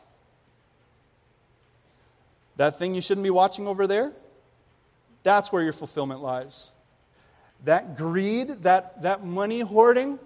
[2.56, 4.12] that thing you shouldn't be watching over there,
[5.22, 6.72] that's where your fulfillment lies.
[7.64, 10.18] That greed, that, that money hoarding,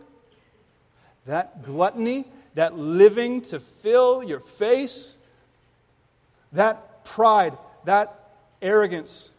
[1.27, 5.17] that gluttony, that living to fill your face,
[6.53, 9.33] that pride, that arrogance,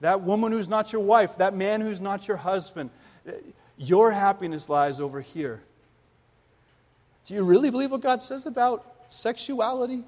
[0.00, 2.90] that woman who's not your wife, that man who's not your husband,
[3.78, 5.62] your happiness lies over here.
[7.24, 10.04] Do you really believe what God says about sexuality?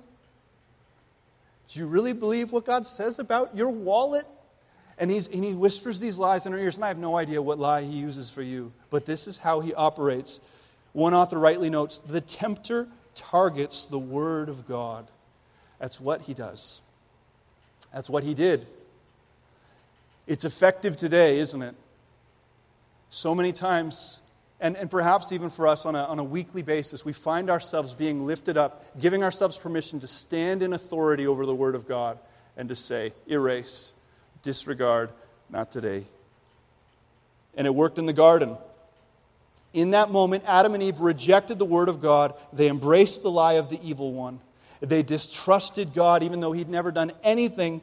[1.69, 4.27] Do you really believe what God says about your wallet?
[4.99, 7.41] And, he's, and he whispers these lies in our ears, and I have no idea
[7.41, 10.41] what lie he uses for you, but this is how he operates.
[10.93, 15.07] One author rightly notes the tempter targets the Word of God.
[15.79, 16.83] That's what he does.
[17.93, 18.67] That's what he did.
[20.29, 21.75] It's effective today, isn't it?
[23.09, 24.19] So many times,
[24.61, 27.95] and, and perhaps even for us on a, on a weekly basis, we find ourselves
[27.95, 32.19] being lifted up, giving ourselves permission to stand in authority over the Word of God
[32.59, 33.95] and to say, erase,
[34.43, 35.09] disregard,
[35.49, 36.05] not today.
[37.57, 38.59] And it worked in the garden.
[39.73, 42.35] In that moment, Adam and Eve rejected the word of God.
[42.53, 44.41] They embraced the lie of the evil one.
[44.81, 47.81] They distrusted God, even though he'd never done anything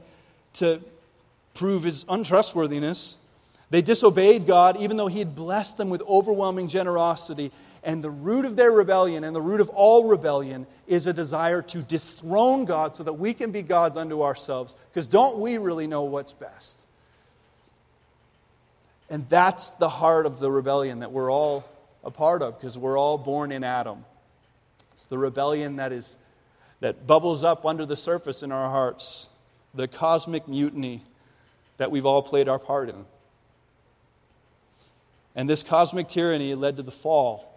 [0.53, 0.81] to
[1.55, 3.17] prove his untrustworthiness.
[3.71, 7.51] They disobeyed God, even though he had blessed them with overwhelming generosity.
[7.83, 11.63] And the root of their rebellion, and the root of all rebellion, is a desire
[11.63, 14.75] to dethrone God so that we can be gods unto ourselves.
[14.91, 16.81] Because don't we really know what's best?
[19.09, 21.67] And that's the heart of the rebellion that we're all
[22.03, 24.05] a part of because we're all born in Adam.
[24.93, 26.17] It's the rebellion that is
[26.79, 29.29] that bubbles up under the surface in our hearts,
[29.73, 31.01] the cosmic mutiny
[31.77, 33.05] that we've all played our part in.
[35.35, 37.51] And this cosmic tyranny led to the fall.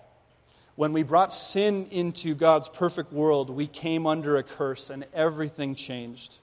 [0.74, 5.74] When we brought sin into God's perfect world, we came under a curse and everything
[5.74, 6.37] changed.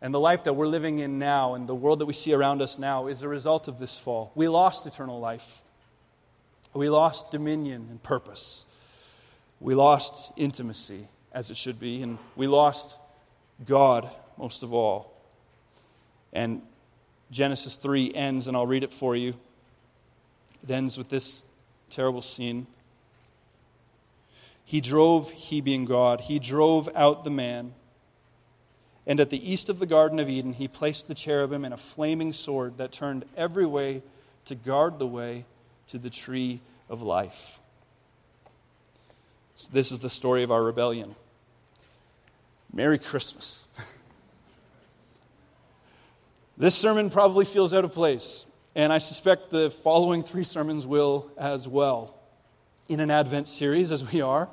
[0.00, 2.62] And the life that we're living in now and the world that we see around
[2.62, 4.32] us now is a result of this fall.
[4.34, 5.62] We lost eternal life.
[6.72, 8.66] We lost dominion and purpose.
[9.60, 12.98] We lost intimacy, as it should be, and we lost
[13.64, 15.12] God most of all.
[16.32, 16.62] And
[17.30, 19.34] Genesis 3 ends, and I'll read it for you.
[20.62, 21.42] It ends with this
[21.90, 22.66] terrible scene.
[24.64, 27.72] He drove, he being God, he drove out the man.
[29.06, 31.78] And at the east of the Garden of Eden, he placed the cherubim and a
[31.78, 34.02] flaming sword that turned every way
[34.44, 35.46] to guard the way
[35.88, 36.60] to the tree
[36.90, 37.58] of life.
[39.56, 41.14] So this is the story of our rebellion.
[42.72, 43.66] Merry Christmas.
[46.58, 48.44] this sermon probably feels out of place,
[48.74, 52.18] and I suspect the following three sermons will as well,
[52.88, 54.48] in an Advent series as we are.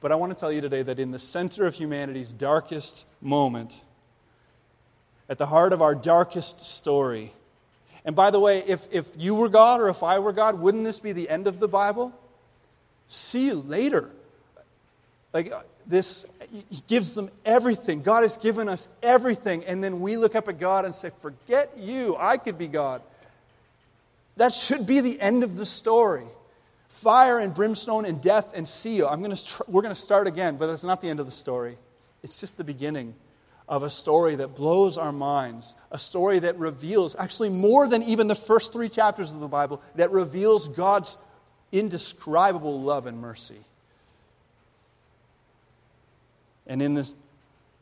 [0.00, 3.82] But I want to tell you today that in the center of humanity's darkest moment,
[5.28, 7.32] at the heart of our darkest story,
[8.04, 10.84] and by the way, if, if you were God or if I were God, wouldn't
[10.84, 12.16] this be the end of the Bible?
[13.08, 14.10] See you later.
[15.36, 18.00] Like uh, this, he gives them everything.
[18.00, 19.66] God has given us everything.
[19.66, 23.02] And then we look up at God and say, Forget you, I could be God.
[24.38, 26.24] That should be the end of the story.
[26.88, 29.08] Fire and brimstone and death and seal.
[29.08, 29.36] I'm gonna,
[29.68, 31.76] we're going to start again, but that's not the end of the story.
[32.22, 33.14] It's just the beginning
[33.68, 38.26] of a story that blows our minds, a story that reveals, actually more than even
[38.26, 41.18] the first three chapters of the Bible, that reveals God's
[41.72, 43.60] indescribable love and mercy.
[46.66, 47.12] And in the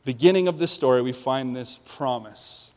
[0.03, 2.71] beginning of this story, we find this promise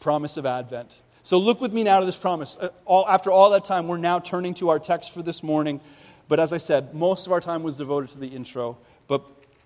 [0.00, 1.02] promise of Advent.
[1.22, 2.56] So look with me now to this promise.
[2.58, 5.80] Uh, all, after all that time, we're now turning to our text for this morning.
[6.28, 8.78] But as I said, most of our time was devoted to the intro.
[9.08, 9.22] But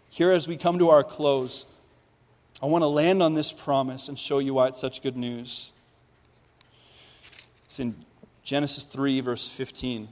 [0.09, 1.67] here, as we come to our close,
[2.63, 5.73] I want to land on this promise and show you why it's such good news.
[7.65, 7.95] It's in
[8.43, 10.09] Genesis 3, verse 15.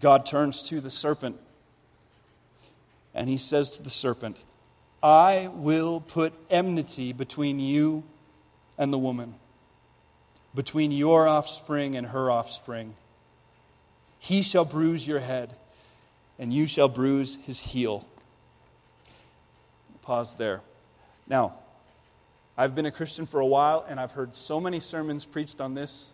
[0.00, 1.38] God turns to the serpent
[3.14, 4.44] and he says to the serpent,
[5.02, 8.04] I will put enmity between you
[8.78, 9.34] and the woman,
[10.54, 12.94] between your offspring and her offspring.
[14.18, 15.54] He shall bruise your head,
[16.38, 18.06] and you shall bruise his heel.
[20.02, 20.60] Pause there.
[21.26, 21.54] Now,
[22.56, 25.74] I've been a Christian for a while, and I've heard so many sermons preached on
[25.74, 26.12] this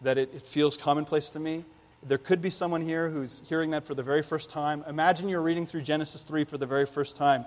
[0.00, 1.64] that it, it feels commonplace to me.
[2.02, 4.84] There could be someone here who's hearing that for the very first time.
[4.88, 7.44] Imagine you're reading through Genesis 3 for the very first time.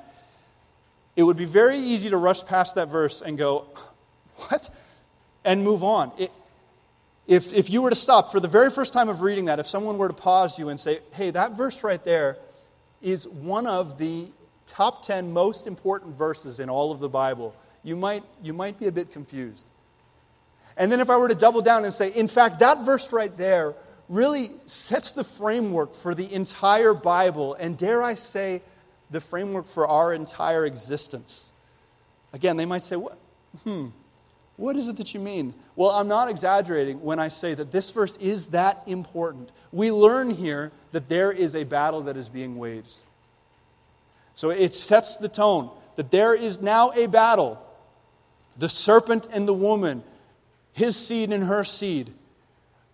[1.16, 3.66] It would be very easy to rush past that verse and go,
[4.36, 4.74] What?
[5.44, 6.12] And move on.
[6.18, 6.32] It,
[7.28, 9.68] if, if you were to stop for the very first time of reading that, if
[9.68, 12.38] someone were to pause you and say, Hey, that verse right there
[13.02, 14.28] is one of the
[14.68, 18.88] top 10 most important verses in all of the Bible, you might, you might be
[18.88, 19.70] a bit confused.
[20.78, 23.36] And then if I were to double down and say, In fact, that verse right
[23.38, 23.76] there
[24.12, 28.62] really sets the framework for the entire Bible, and dare I say,
[29.10, 31.54] the framework for our entire existence.
[32.34, 33.18] Again, they might say, what?
[33.64, 33.88] Hmm,
[34.58, 35.54] what is it that you mean?
[35.78, 39.50] Well, I'm not exaggerating when I say that this verse is that important.
[39.72, 43.04] We learn here that there is a battle that is being waged.
[44.36, 47.66] So it sets the tone that there is now a battle.
[48.58, 50.04] The serpent and the woman,
[50.74, 52.14] his seed and her seed.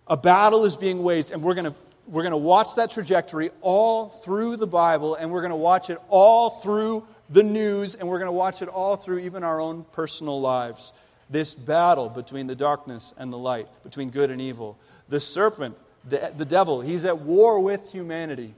[0.08, 1.74] A battle is being waged, and we're going to
[2.08, 5.90] we're going to watch that trajectory all through the Bible, and we're going to watch
[5.90, 9.60] it all through the news, and we're going to watch it all through even our
[9.60, 10.94] own personal lives.
[11.28, 14.78] This battle between the darkness and the light, between good and evil.
[15.10, 15.76] The serpent,
[16.08, 18.54] the, the devil, he's at war with humanity.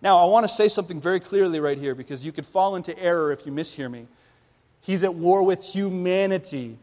[0.00, 2.98] Now, I want to say something very clearly right here because you could fall into
[2.98, 4.06] error if you mishear me.
[4.80, 6.78] He's at war with humanity,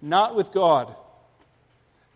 [0.00, 0.94] not with God.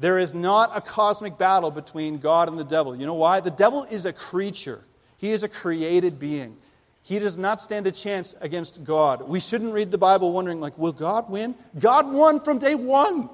[0.03, 2.97] There is not a cosmic battle between God and the devil.
[2.97, 3.39] You know why?
[3.39, 4.83] The devil is a creature,
[5.17, 6.57] he is a created being.
[7.05, 9.29] He does not stand a chance against God.
[9.29, 11.55] We shouldn't read the Bible wondering, like, will God win?
[11.79, 13.31] God won from day one.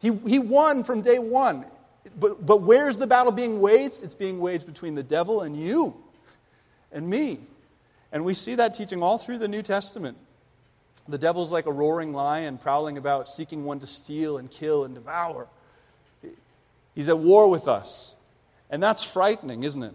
[0.00, 1.64] He, he won from day one.
[2.18, 4.02] But, but where's the battle being waged?
[4.02, 5.94] It's being waged between the devil and you
[6.90, 7.38] and me.
[8.10, 10.16] And we see that teaching all through the New Testament.
[11.06, 14.96] The devil's like a roaring lion prowling about, seeking one to steal and kill and
[14.96, 15.46] devour.
[16.98, 18.16] He's at war with us.
[18.70, 19.94] And that's frightening, isn't it?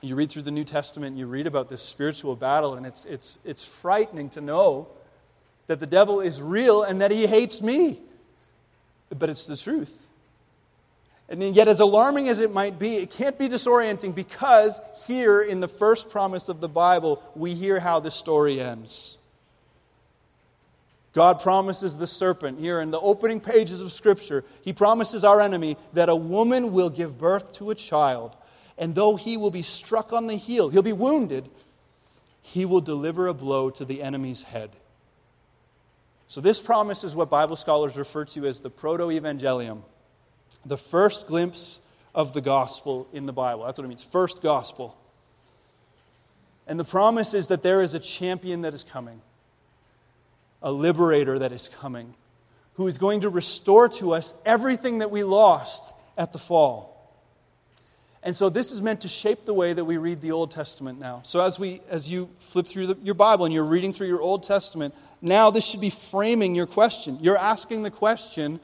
[0.00, 3.38] You read through the New Testament, you read about this spiritual battle, and it's, it's,
[3.44, 4.88] it's frightening to know
[5.66, 7.98] that the devil is real and that he hates me.
[9.10, 10.08] But it's the truth.
[11.28, 15.60] And yet, as alarming as it might be, it can't be disorienting because here in
[15.60, 19.18] the first promise of the Bible, we hear how this story ends.
[21.12, 25.76] God promises the serpent here in the opening pages of Scripture, he promises our enemy
[25.92, 28.36] that a woman will give birth to a child,
[28.78, 31.50] and though he will be struck on the heel, he'll be wounded,
[32.40, 34.70] he will deliver a blow to the enemy's head.
[36.28, 39.82] So, this promise is what Bible scholars refer to as the proto evangelium,
[40.64, 41.80] the first glimpse
[42.14, 43.64] of the gospel in the Bible.
[43.64, 44.96] That's what it means first gospel.
[46.68, 49.22] And the promise is that there is a champion that is coming
[50.62, 52.14] a liberator that is coming,
[52.74, 56.90] who is going to restore to us everything that we lost at the fall.
[58.22, 60.98] And so this is meant to shape the way that we read the Old Testament
[60.98, 61.20] now.
[61.24, 64.20] So as we as you flip through the, your Bible and you're reading through your
[64.20, 67.18] Old Testament, now this should be framing your question.
[67.22, 68.60] You're asking the question,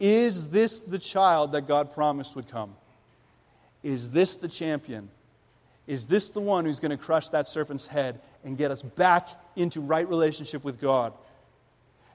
[0.00, 2.74] is this the child that God promised would come?
[3.82, 5.10] Is this the champion?
[5.86, 9.28] Is this the one who's going to crush that serpent's head and get us back
[9.54, 11.12] into right relationship with God?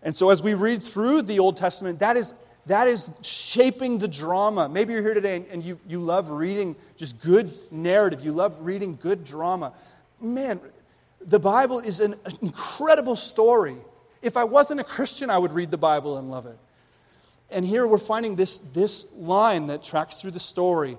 [0.04, 2.34] And so, as we read through the Old Testament, that is,
[2.66, 4.68] that is shaping the drama.
[4.68, 8.62] Maybe you're here today and, and you, you love reading just good narrative, you love
[8.62, 9.74] reading good drama.
[10.20, 10.60] Man,
[11.26, 13.78] the Bible is an, incredible story.
[14.22, 16.58] If I wasn't a Christian, I would read the Bible and love it.
[17.50, 20.98] And here we're finding this, this line that tracks through the story,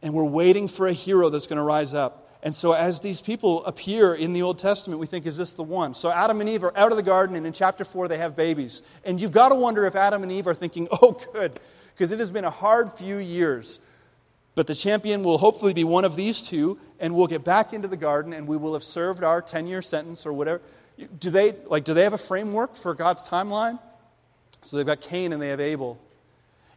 [0.00, 2.25] and we're waiting for a hero that's going to rise up.
[2.46, 5.64] And so, as these people appear in the Old Testament, we think, is this the
[5.64, 5.94] one?
[5.94, 8.36] So, Adam and Eve are out of the garden, and in chapter 4, they have
[8.36, 8.84] babies.
[9.04, 11.58] And you've got to wonder if Adam and Eve are thinking, oh, good,
[11.92, 13.80] because it has been a hard few years.
[14.54, 17.88] But the champion will hopefully be one of these two, and we'll get back into
[17.88, 20.62] the garden, and we will have served our 10 year sentence or whatever.
[21.18, 23.80] Do they, like, do they have a framework for God's timeline?
[24.62, 26.00] So, they've got Cain and they have Abel.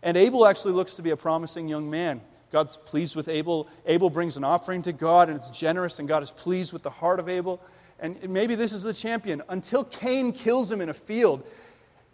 [0.01, 2.21] And Abel actually looks to be a promising young man.
[2.51, 3.67] God's pleased with Abel.
[3.85, 6.89] Abel brings an offering to God, and it's generous, and God is pleased with the
[6.89, 7.61] heart of Abel.
[7.99, 11.43] And maybe this is the champion until Cain kills him in a field.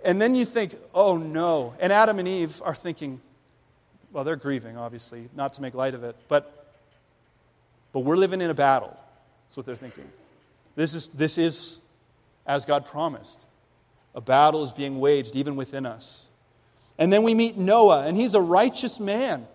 [0.04, 1.74] And then you think, oh no.
[1.80, 3.22] And Adam and Eve are thinking,
[4.12, 6.74] well, they're grieving, obviously, not to make light of it, but,
[7.92, 8.96] but we're living in a battle.
[9.48, 10.10] That's what they're thinking.
[10.76, 11.80] This is, this is
[12.46, 13.46] as God promised.
[14.14, 16.30] A battle is being waged even within us.
[16.98, 19.48] And then we meet Noah, and he's a righteous man.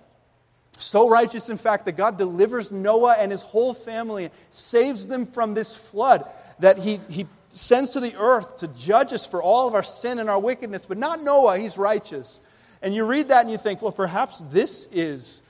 [0.81, 5.55] So righteous, in fact, that God delivers Noah and his whole family, saves them from
[5.55, 6.24] this flood
[6.59, 10.18] that he, he sends to the earth to judge us for all of our sin
[10.18, 10.87] and our wickedness.
[10.87, 12.41] But not Noah, he's righteous.
[12.83, 15.43] And you read that and you think, well, perhaps this is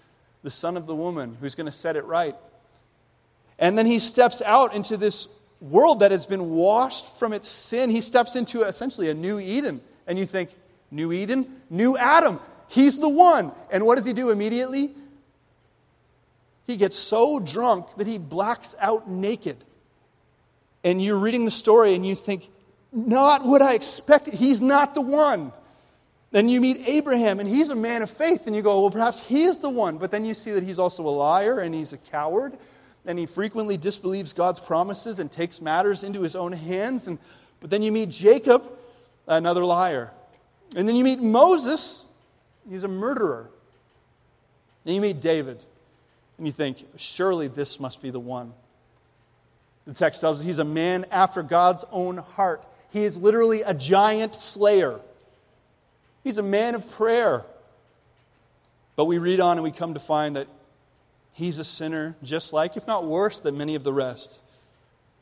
[0.43, 2.35] the son of the woman who's going to set it right.
[3.59, 5.29] And then he steps out into this
[5.61, 7.91] world that has been washed from its sin.
[7.91, 9.81] He steps into essentially a new Eden.
[10.07, 10.55] And you think,
[10.91, 11.61] New Eden?
[11.69, 12.41] New Adam.
[12.69, 13.53] He's the one.
[13.71, 14.95] And what does he do immediately?
[16.65, 19.57] He gets so drunk that he blacks out naked.
[20.85, 22.51] And you're reading the story and you think,
[22.93, 24.35] not what I expected.
[24.35, 25.53] He's not the one.
[26.33, 28.47] Then you meet Abraham and he's a man of faith.
[28.47, 29.99] And you go, well, perhaps he is the one.
[29.99, 32.57] But then you see that he's also a liar and he's a coward.
[33.07, 37.07] And he frequently disbelieves God's promises and takes matters into his own hands.
[37.07, 37.19] And,
[37.61, 38.63] but then you meet Jacob,
[39.27, 40.11] another liar.
[40.77, 42.07] And then you meet Moses,
[42.69, 43.51] he's a murderer.
[44.85, 45.61] Then you meet David,
[46.41, 48.55] and you think, surely this must be the one.
[49.85, 52.65] The text tells us he's a man after God's own heart.
[52.89, 55.01] He is literally a giant slayer.
[56.25, 57.45] He's a man of prayer.
[58.97, 60.49] But we read on and we come to find that
[61.35, 64.41] he's a sinner just like, if not worse, than many of the rest.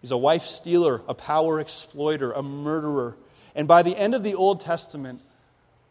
[0.00, 3.16] He's a wife stealer, a power exploiter, a murderer.
[3.56, 5.20] And by the end of the Old Testament,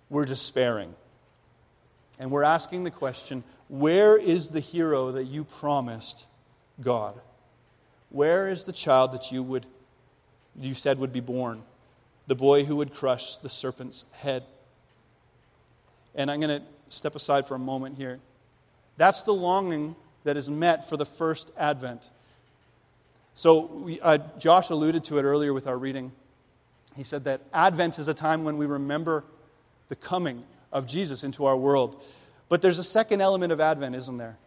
[0.09, 0.95] we're despairing.
[2.17, 6.25] And we're asking the question where is the hero that you promised
[6.81, 7.19] God?
[8.09, 9.65] Where is the child that you would
[10.59, 11.63] you said would be born?
[12.27, 14.43] The boy who would crush the serpent's head.
[16.15, 18.19] And I'm going to step aside for a moment here.
[18.97, 22.09] That's the longing that is met for the first advent.
[23.33, 26.11] So, we, uh, Josh alluded to it earlier with our reading.
[26.95, 29.23] He said that Advent is a time when we remember
[29.89, 30.43] the coming
[30.73, 32.01] of Jesus into our world.
[32.49, 34.37] But there's a second element of Advent, isn't there?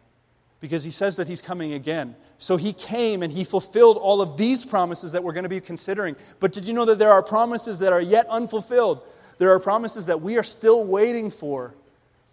[0.59, 2.15] Because he says that he's coming again.
[2.37, 5.59] So he came and he fulfilled all of these promises that we're going to be
[5.59, 6.15] considering.
[6.39, 9.01] But did you know that there are promises that are yet unfulfilled?
[9.37, 11.73] There are promises that we are still waiting for.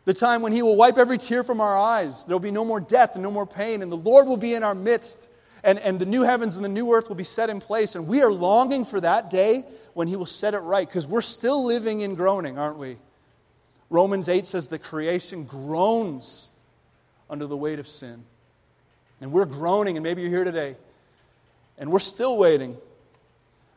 [0.05, 2.25] The time when he will wipe every tear from our eyes.
[2.25, 4.55] There will be no more death and no more pain, and the Lord will be
[4.55, 5.29] in our midst.
[5.63, 7.95] And, and the new heavens and the new earth will be set in place.
[7.95, 11.21] And we are longing for that day when he will set it right because we're
[11.21, 12.97] still living in groaning, aren't we?
[13.91, 16.51] Romans 8 says the creation groans
[17.31, 18.25] under the weight of sin.
[19.21, 20.77] And we're groaning, and maybe you're here today,
[21.77, 22.77] and we're still waiting.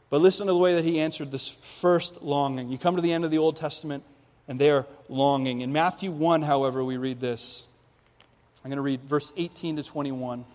[0.10, 2.70] But listen to the way that he answered this first longing.
[2.70, 4.04] You come to the end of the Old Testament,
[4.48, 5.62] and they are longing.
[5.62, 7.66] In Matthew 1, however, we read this.
[8.64, 10.46] I'm going to read verse 18 to 21.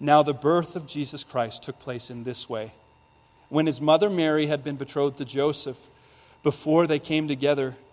[0.00, 2.72] Now, the birth of Jesus Christ took place in this way.
[3.50, 5.78] When his mother Mary had been betrothed to Joseph,
[6.42, 7.76] before they came together,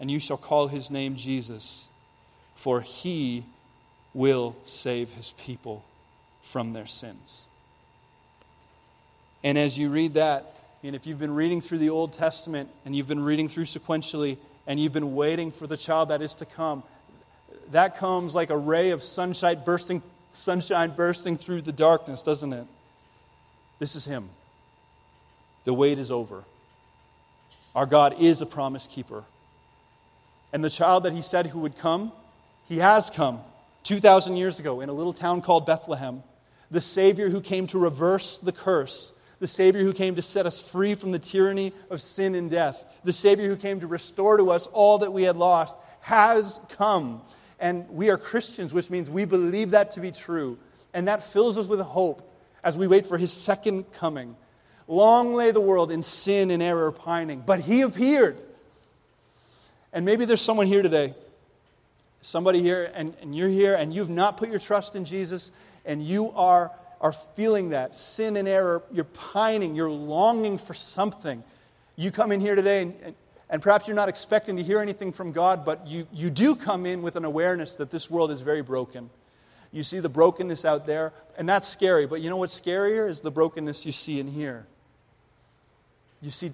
[0.00, 1.88] and you shall call his name Jesus,
[2.56, 3.44] for he
[4.14, 5.84] will save his people
[6.42, 7.46] from their sins.
[9.44, 12.96] And as you read that, and if you've been reading through the Old Testament and
[12.96, 16.46] you've been reading through sequentially and you've been waiting for the child that is to
[16.46, 16.82] come,
[17.70, 22.66] that comes like a ray of sunshine bursting, sunshine bursting through the darkness, doesn't it?
[23.78, 24.30] This is him.
[25.64, 26.44] The wait is over.
[27.74, 29.24] Our God is a promise keeper.
[30.52, 32.12] And the child that he said who would come,
[32.66, 33.40] he has come
[33.84, 36.22] 2,000 years ago in a little town called Bethlehem.
[36.70, 40.60] the Savior who came to reverse the curse, the Savior who came to set us
[40.60, 44.50] free from the tyranny of sin and death, the Savior who came to restore to
[44.50, 47.22] us all that we had lost, has come.
[47.58, 50.58] And we are Christians, which means we believe that to be true.
[50.94, 52.22] And that fills us with hope
[52.62, 54.36] as we wait for his second coming.
[54.86, 58.38] Long lay the world in sin and error pining, but he appeared.
[59.92, 61.14] And maybe there's someone here today,
[62.22, 65.50] somebody here, and, and you're here, and you've not put your trust in Jesus,
[65.84, 66.70] and you are,
[67.00, 71.42] are feeling that sin and error, you're pining, you're longing for something.
[71.96, 73.14] You come in here today, and, and,
[73.48, 76.86] and perhaps you're not expecting to hear anything from God, but you, you do come
[76.86, 79.10] in with an awareness that this world is very broken.
[79.72, 82.06] You see the brokenness out there, and that's scary.
[82.06, 84.66] But you know what's scarier is the brokenness you see in here.
[86.22, 86.50] You see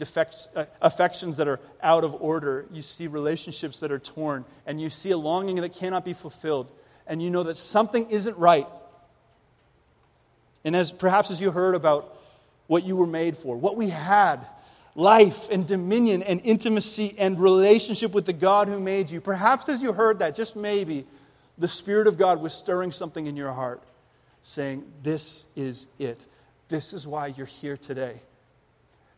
[0.55, 2.67] uh, affections that are out of order.
[2.71, 4.45] You see relationships that are torn.
[4.65, 6.71] And you see a longing that cannot be fulfilled.
[7.07, 8.67] And you know that something isn't right.
[10.65, 12.17] And as perhaps as you heard about
[12.67, 14.47] what you were made for, what we had
[14.95, 19.81] life and dominion and intimacy and relationship with the God who made you, perhaps as
[19.83, 21.07] you heard that, just maybe,
[21.59, 23.83] the Spirit of God was stirring something in your heart,
[24.43, 26.27] saying, This is it.
[26.69, 28.21] This is why you're here today.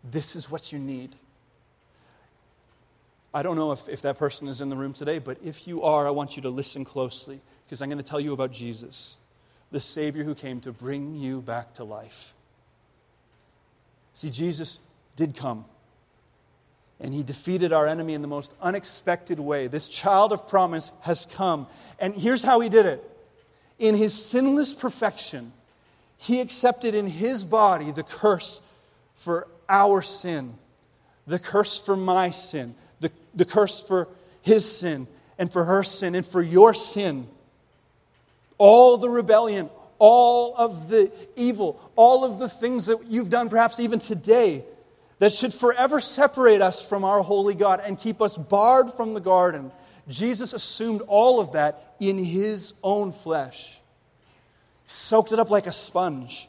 [0.04, 1.16] This is what you need.
[3.34, 5.82] I don't know if, if that person is in the room today, but if you
[5.82, 9.16] are, I want you to listen closely because I'm going to tell you about Jesus,
[9.70, 12.32] the Savior who came to bring you back to life.
[14.14, 14.80] See, Jesus
[15.16, 15.66] did come
[17.00, 19.66] and he defeated our enemy in the most unexpected way.
[19.66, 21.66] This child of promise has come.
[21.98, 23.04] And here's how he did it
[23.78, 25.52] in his sinless perfection,
[26.16, 28.60] he accepted in his body the curse
[29.14, 30.54] for our sin,
[31.26, 34.08] the curse for my sin, the, the curse for
[34.42, 35.06] his sin,
[35.38, 37.28] and for her sin, and for your sin.
[38.56, 43.78] All the rebellion, all of the evil, all of the things that you've done, perhaps
[43.78, 44.64] even today,
[45.18, 49.20] that should forever separate us from our holy God and keep us barred from the
[49.20, 49.72] garden.
[50.08, 53.78] Jesus assumed all of that in his own flesh,
[54.86, 56.47] soaked it up like a sponge.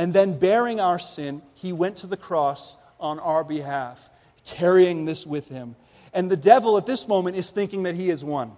[0.00, 4.08] And then, bearing our sin, he went to the cross on our behalf,
[4.46, 5.76] carrying this with him.
[6.14, 8.52] And the devil at this moment is thinking that he has won.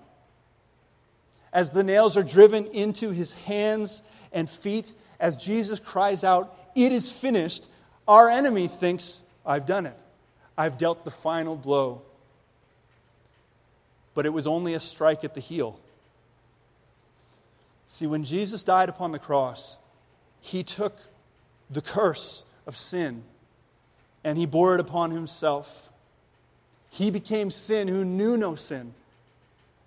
[1.53, 6.93] As the nails are driven into his hands and feet, as Jesus cries out, It
[6.93, 7.67] is finished,
[8.07, 9.99] our enemy thinks, I've done it.
[10.57, 12.03] I've dealt the final blow.
[14.15, 15.81] But it was only a strike at the heel.
[17.89, 19.79] See, when Jesus died upon the cross,
[20.41, 21.01] he took
[21.73, 23.25] the curse of sin
[24.25, 25.91] and he bore it upon himself.
[26.91, 28.95] He became sin who knew no sin,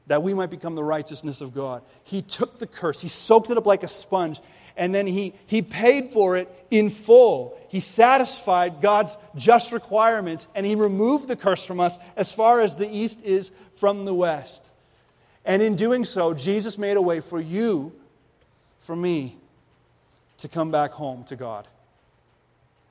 [0.07, 1.81] that we might become the righteousness of God.
[2.03, 4.41] He took the curse, he soaked it up like a sponge,
[4.77, 7.57] and then he, he paid for it in full.
[7.69, 12.75] He satisfied God's just requirements, and he removed the curse from us as far as
[12.75, 14.69] the east is from the west.
[15.45, 17.93] And in doing so, Jesus made a way for you,
[18.79, 19.37] for me,
[20.39, 21.67] to come back home to God.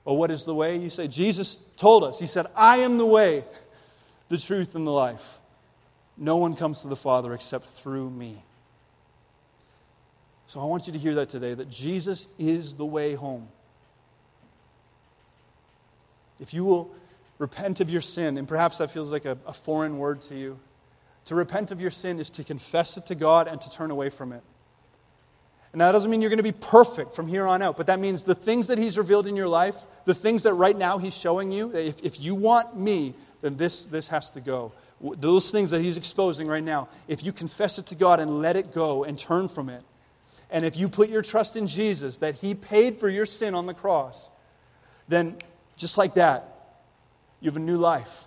[0.04, 0.76] Well, what is the way?
[0.76, 2.18] You say, Jesus told us.
[2.18, 3.44] He said, I am the way,
[4.28, 5.38] the truth, and the life.
[6.16, 8.42] No one comes to the Father except through me.
[10.46, 13.48] So I want you to hear that today that Jesus is the way home.
[16.38, 16.90] If you will
[17.38, 20.58] repent of your sin, and perhaps that feels like a, a, foreign word to you,
[21.24, 24.10] to repent of your sin is to confess it to God and to turn away
[24.10, 24.42] from it.
[25.74, 27.98] And that doesn't mean you're going to be perfect from here on out, but that
[27.98, 31.16] means the things that He's revealed in your life, the things that right now He's
[31.16, 34.70] showing you, if, if you want me, then this, this has to go.
[35.00, 38.54] Those things that He's exposing right now, if you confess it to God and let
[38.54, 39.82] it go and turn from it,
[40.48, 43.66] and if you put your trust in Jesus, that He paid for your sin on
[43.66, 44.30] the cross,
[45.08, 45.38] then
[45.76, 46.76] just like that,
[47.40, 48.26] you have a new life.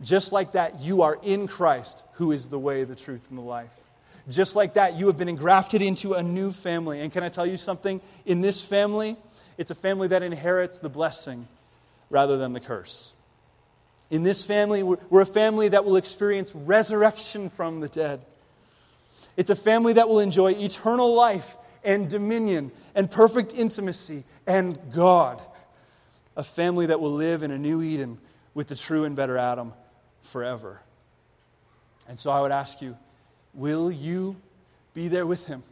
[0.00, 3.42] Just like that, you are in Christ, who is the way, the truth, and the
[3.42, 3.81] life.
[4.28, 7.00] Just like that, you have been engrafted into a new family.
[7.00, 8.00] And can I tell you something?
[8.24, 9.16] In this family,
[9.58, 11.48] it's a family that inherits the blessing
[12.08, 13.14] rather than the curse.
[14.10, 18.24] In this family, we're a family that will experience resurrection from the dead.
[19.36, 25.40] It's a family that will enjoy eternal life and dominion and perfect intimacy and God.
[26.36, 28.18] A family that will live in a new Eden
[28.54, 29.72] with the true and better Adam
[30.20, 30.80] forever.
[32.06, 32.96] And so I would ask you,
[33.54, 34.36] Will you
[34.94, 35.62] be there with him?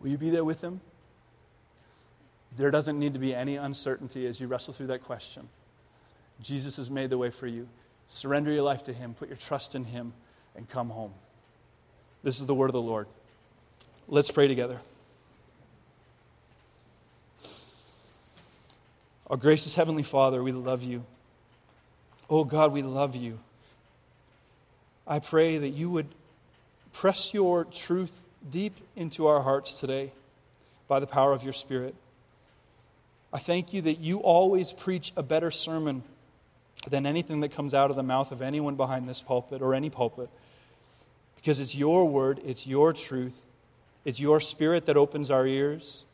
[0.00, 0.80] Will you be there with him?
[2.56, 5.48] There doesn't need to be any uncertainty as you wrestle through that question.
[6.42, 7.68] Jesus has made the way for you.
[8.08, 10.12] Surrender your life to him, put your trust in him,
[10.56, 11.12] and come home.
[12.24, 13.06] This is the word of the Lord.
[14.08, 14.80] Let's pray together.
[19.28, 21.04] Our gracious Heavenly Father, we love you.
[22.28, 23.38] Oh God, we love you.
[25.10, 26.06] I pray that you would
[26.92, 28.16] press your truth
[28.48, 30.12] deep into our hearts today
[30.86, 31.96] by the power of your Spirit.
[33.32, 36.04] I thank you that you always preach a better sermon
[36.88, 39.90] than anything that comes out of the mouth of anyone behind this pulpit or any
[39.90, 40.30] pulpit.
[41.34, 43.46] Because it's your word, it's your truth,
[44.04, 46.04] it's your spirit that opens our ears,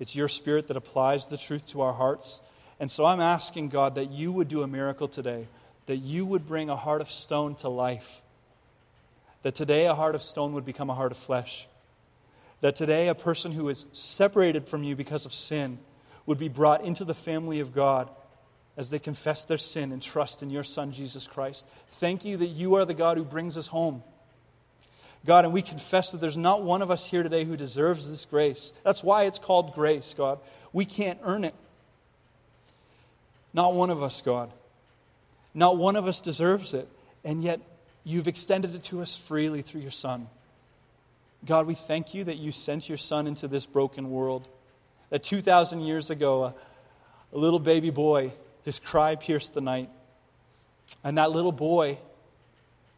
[0.00, 2.40] it's your spirit that applies the truth to our hearts.
[2.80, 5.46] And so I'm asking God that you would do a miracle today,
[5.86, 8.20] that you would bring a heart of stone to life,
[9.42, 11.68] that today a heart of stone would become a heart of flesh,
[12.60, 15.78] that today a person who is separated from you because of sin
[16.26, 18.08] would be brought into the family of God
[18.76, 21.66] as they confess their sin and trust in your Son, Jesus Christ.
[21.90, 24.02] Thank you that you are the God who brings us home.
[25.24, 28.24] God, and we confess that there's not one of us here today who deserves this
[28.24, 28.72] grace.
[28.82, 30.38] That's why it's called grace, God.
[30.72, 31.54] We can't earn it.
[33.52, 34.50] Not one of us, God.
[35.54, 36.88] Not one of us deserves it.
[37.24, 37.60] And yet,
[38.04, 40.28] you've extended it to us freely through your Son.
[41.44, 44.46] God, we thank you that you sent your Son into this broken world.
[45.10, 46.54] That 2,000 years ago, a,
[47.32, 48.32] a little baby boy,
[48.64, 49.90] his cry pierced the night.
[51.02, 51.98] And that little boy,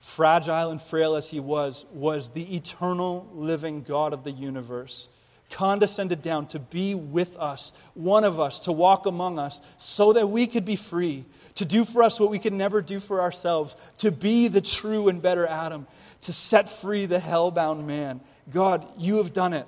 [0.01, 5.09] fragile and frail as he was, was the eternal living God of the universe,
[5.51, 10.29] condescended down to be with us, one of us, to walk among us, so that
[10.29, 11.25] we could be free,
[11.55, 15.09] to do for us what we could never do for ourselves, to be the true
[15.09, 15.87] and better Adam,
[16.23, 18.21] to set free the hell-bound man.
[18.51, 19.67] God, you have done it.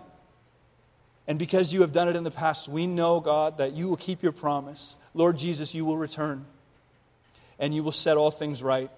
[1.29, 3.97] And because you have done it in the past, we know, God, that you will
[3.97, 4.97] keep your promise.
[5.13, 6.47] Lord Jesus, you will return
[7.59, 8.91] and you will set all things right.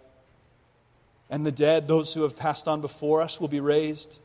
[1.31, 4.19] And the dead, those who have passed on before us, will be raised.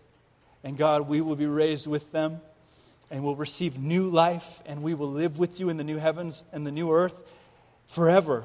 [0.63, 2.41] And God, we will be raised with them
[3.11, 6.43] and will receive new life, and we will live with you in the new heavens
[6.51, 7.15] and the new earth
[7.87, 8.43] forever.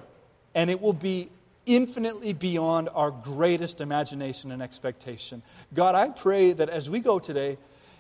[0.55, 1.31] And it will be
[1.65, 5.43] infinitely beyond our greatest imagination and expectation.
[5.75, 7.59] God, I pray that as we go today,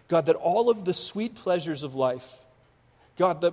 [0.08, 2.38] God, that all of the sweet pleasures of life,
[3.18, 3.52] God, the,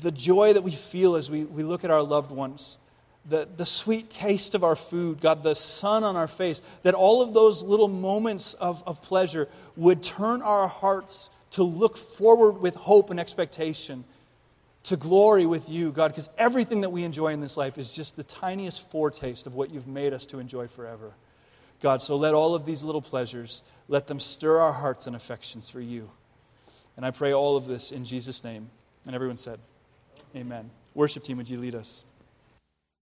[0.00, 2.76] the joy that we feel as we, we look at our loved ones,
[3.28, 7.20] the, the sweet taste of our food, God, the sun on our face, that all
[7.20, 12.74] of those little moments of, of pleasure would turn our hearts to look forward with
[12.74, 14.04] hope and expectation
[14.84, 18.16] to glory with you, God, because everything that we enjoy in this life is just
[18.16, 21.12] the tiniest foretaste of what you've made us to enjoy forever.
[21.82, 25.68] God, so let all of these little pleasures, let them stir our hearts and affections
[25.68, 26.10] for you.
[26.96, 28.70] And I pray all of this in Jesus' name.
[29.06, 29.60] And everyone said,
[30.34, 30.70] Amen.
[30.94, 32.04] Worship team, would you lead us?